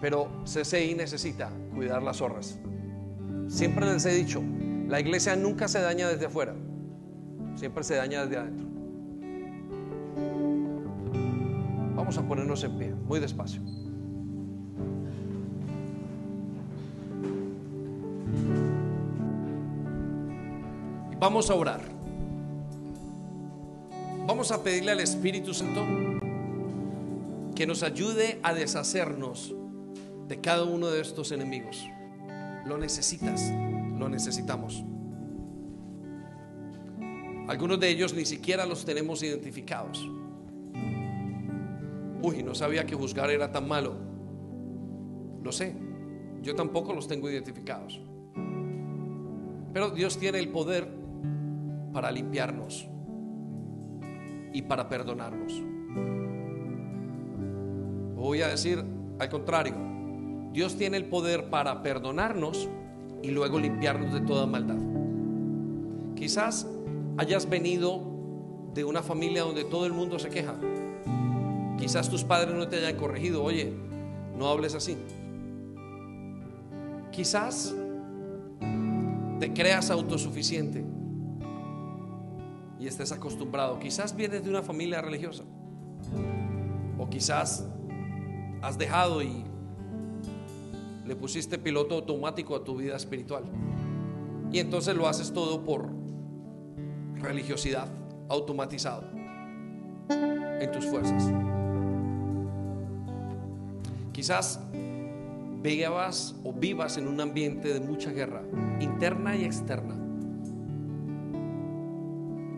[0.00, 2.58] Pero CCI necesita cuidar las zorras.
[3.46, 4.42] Siempre les he dicho,
[4.92, 6.54] la iglesia nunca se daña desde afuera,
[7.54, 8.66] siempre se daña desde adentro.
[11.96, 13.62] Vamos a ponernos en pie, muy despacio.
[21.18, 21.80] Vamos a orar.
[24.26, 25.86] Vamos a pedirle al Espíritu Santo
[27.54, 29.54] que nos ayude a deshacernos
[30.28, 31.82] de cada uno de estos enemigos.
[32.66, 33.50] Lo necesitas
[33.98, 34.84] lo necesitamos.
[37.48, 40.08] Algunos de ellos ni siquiera los tenemos identificados.
[42.22, 43.96] Uy, no sabía que juzgar era tan malo.
[45.42, 45.74] Lo sé,
[46.40, 48.00] yo tampoco los tengo identificados.
[49.72, 50.88] Pero Dios tiene el poder
[51.92, 52.88] para limpiarnos
[54.52, 55.62] y para perdonarnos.
[58.14, 58.84] Voy a decir
[59.18, 59.74] Al contrario,
[60.52, 62.68] Dios tiene el poder para perdonarnos
[63.22, 64.78] y luego limpiarnos de toda maldad.
[66.14, 66.66] Quizás
[67.16, 68.02] hayas venido
[68.74, 70.54] de una familia donde todo el mundo se queja.
[71.78, 73.72] Quizás tus padres no te hayan corregido, oye,
[74.38, 74.96] no hables así.
[77.10, 77.74] Quizás
[79.38, 80.84] te creas autosuficiente
[82.78, 83.78] y estés acostumbrado.
[83.78, 85.44] Quizás vienes de una familia religiosa.
[86.98, 87.66] O quizás
[88.62, 89.44] has dejado y
[91.04, 93.44] le pusiste piloto automático a tu vida espiritual.
[94.52, 95.88] Y entonces lo haces todo por
[97.16, 97.88] religiosidad,
[98.28, 99.04] automatizado
[100.08, 101.32] en tus fuerzas.
[104.12, 104.60] Quizás
[105.62, 108.42] vivas o vivas en un ambiente de mucha guerra,
[108.80, 109.96] interna y externa.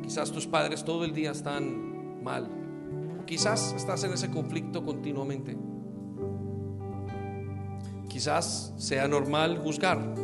[0.03, 2.49] Quizás tus padres todo el día están mal.
[3.27, 5.57] quizás estás en ese conflicto continuamente.
[8.09, 10.15] Quizás sea normal juzgar.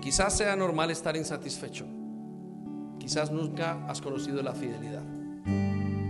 [0.00, 1.86] Quizás sea normal estar insatisfecho.
[2.98, 5.04] Quizás nunca has conocido la fidelidad.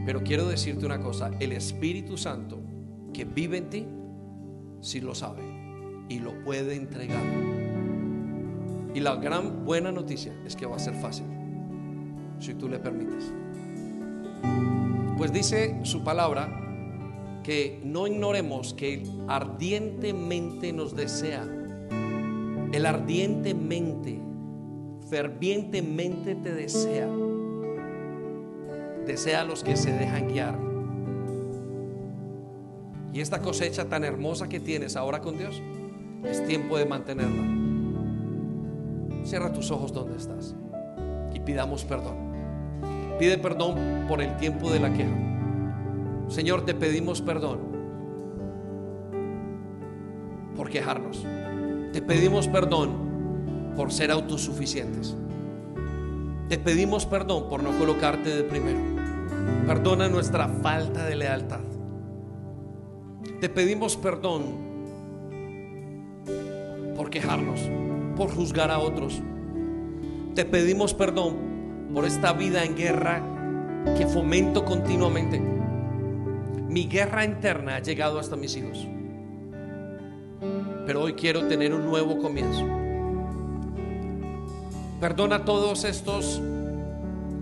[0.05, 2.61] Pero quiero decirte una cosa, el Espíritu Santo
[3.13, 3.87] que vive en ti,
[4.81, 5.43] sí lo sabe
[6.09, 7.23] y lo puede entregar.
[8.95, 11.27] Y la gran buena noticia es que va a ser fácil,
[12.39, 13.33] si tú le permites.
[15.17, 16.72] Pues dice su palabra
[17.43, 21.47] que no ignoremos que Él ardientemente nos desea.
[22.73, 24.21] Él ardientemente,
[25.09, 27.09] fervientemente te desea.
[29.07, 30.59] Desea a los que se dejan guiar.
[33.13, 35.61] Y esta cosecha tan hermosa que tienes ahora con Dios,
[36.25, 37.63] es tiempo de mantenerla.
[39.25, 40.55] Cierra tus ojos donde estás
[41.35, 42.17] y pidamos perdón.
[43.19, 45.32] Pide perdón por el tiempo de la queja.
[46.33, 47.59] Señor, te pedimos perdón
[50.57, 51.27] por quejarnos.
[51.93, 55.15] Te pedimos perdón por ser autosuficientes.
[56.49, 58.79] Te pedimos perdón por no colocarte de primero.
[59.67, 61.61] Perdona nuestra falta de lealtad.
[63.39, 64.43] Te pedimos perdón
[66.97, 67.61] por quejarnos
[68.17, 69.21] por juzgar a otros.
[70.35, 71.37] Te pedimos perdón
[71.93, 73.23] por esta vida en guerra
[73.99, 75.52] que fomento continuamente.
[76.73, 78.87] Mi guerra interna ha llegado hasta mis hijos.
[80.87, 82.67] Pero hoy quiero tener un nuevo comienzo.
[84.99, 86.41] Perdona todos estos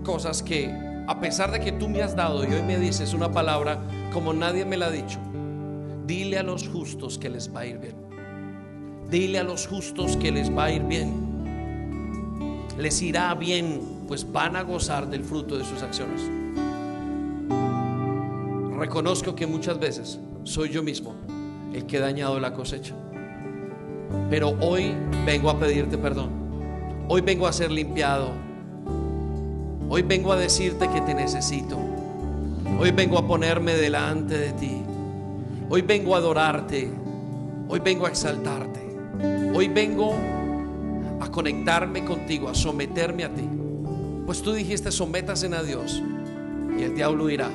[0.03, 0.69] cosas que
[1.07, 3.79] a pesar de que tú me has dado y hoy me dices una palabra
[4.11, 5.17] como nadie me la ha dicho,
[6.05, 7.95] dile a los justos que les va a ir bien.
[9.09, 12.67] Dile a los justos que les va a ir bien.
[12.77, 13.79] Les irá bien,
[14.09, 16.40] pues van a gozar del fruto de sus acciones.
[18.81, 21.13] Reconozco que muchas veces soy yo mismo
[21.71, 22.95] el que ha dañado la cosecha.
[24.27, 26.31] Pero hoy vengo a pedirte perdón.
[27.07, 28.31] Hoy vengo a ser limpiado.
[29.87, 31.77] Hoy vengo a decirte que te necesito.
[32.79, 34.81] Hoy vengo a ponerme delante de ti.
[35.69, 36.89] Hoy vengo a adorarte.
[37.69, 38.81] Hoy vengo a exaltarte.
[39.53, 40.15] Hoy vengo
[41.19, 43.47] a conectarme contigo, a someterme a ti.
[44.25, 46.01] Pues tú dijiste, sométase a Dios
[46.79, 47.51] y el diablo irá.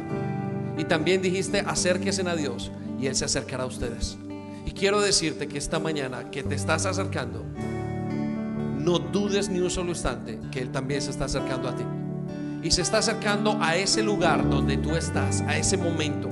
[0.76, 2.70] Y también dijiste, acérquese a Dios
[3.00, 4.18] y Él se acercará a ustedes.
[4.64, 7.44] Y quiero decirte que esta mañana que te estás acercando,
[8.78, 11.84] no dudes ni un solo instante que Él también se está acercando a ti.
[12.62, 16.28] Y se está acercando a ese lugar donde tú estás, a ese momento.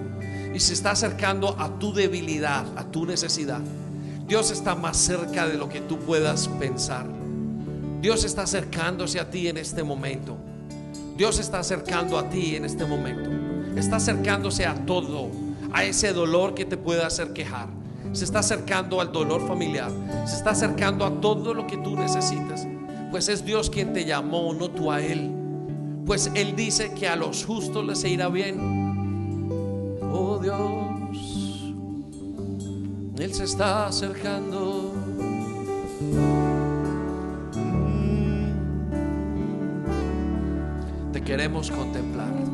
[0.52, 3.60] Y se está acercando a tu debilidad, a tu necesidad.
[4.26, 7.06] Dios está más cerca de lo que tú puedas pensar.
[8.00, 10.36] Dios está acercándose a ti en este momento.
[11.16, 13.43] Dios está acercando a ti en este momento.
[13.76, 15.30] Está acercándose a todo,
[15.72, 17.68] a ese dolor que te puede hacer quejar.
[18.12, 19.90] Se está acercando al dolor familiar.
[20.26, 22.66] Se está acercando a todo lo que tú necesitas.
[23.10, 25.30] Pues es Dios quien te llamó, no tú a Él.
[26.06, 29.98] Pues Él dice que a los justos les irá bien.
[30.12, 31.72] Oh Dios.
[33.18, 34.92] Él se está acercando.
[41.12, 42.53] Te queremos contemplar.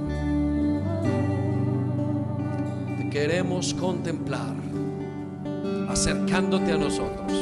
[3.10, 4.54] Queremos contemplar.
[5.88, 7.32] Acercándote a nosotros.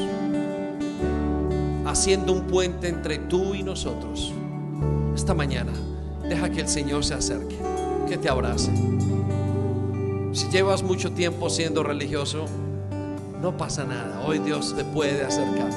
[1.86, 4.32] Haciendo un puente entre tú y nosotros.
[5.14, 5.72] Esta mañana,
[6.28, 7.56] deja que el Señor se acerque.
[8.08, 8.72] Que te abrace.
[10.32, 12.46] Si llevas mucho tiempo siendo religioso,
[13.42, 14.24] no pasa nada.
[14.26, 15.70] Hoy Dios te puede acercar.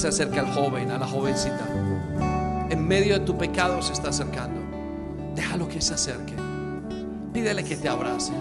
[0.00, 1.68] Se acerca al joven, a la jovencita.
[2.70, 4.58] En medio de tu pecado se está acercando.
[5.34, 6.34] Déjalo que se acerque.
[7.34, 8.32] Pídele que te abrace.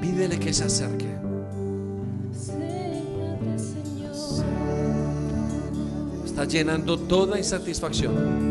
[0.00, 1.08] Pídele que se acerque.
[6.24, 8.49] Está llenando toda insatisfacción.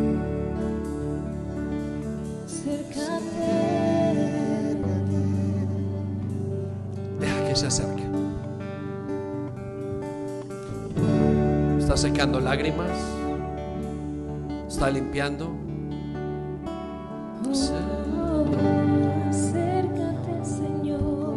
[12.00, 12.98] Secando lágrimas.
[14.70, 15.52] Está limpiando.
[19.30, 21.36] Acércate, Señor.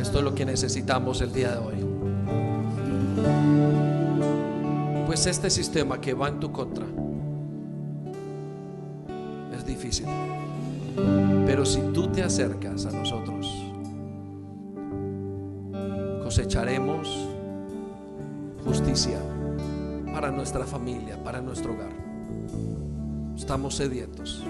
[0.00, 1.84] Esto es lo que necesitamos el día de hoy.
[5.06, 6.86] Pues este sistema que va en tu contra
[9.54, 10.06] es difícil.
[11.44, 13.46] Pero si tú te acercas a nosotros,
[16.22, 17.21] cosecharemos
[18.82, 19.20] justicia
[20.12, 21.92] para nuestra familia, para nuestro hogar.
[23.36, 24.44] Estamos sedientos.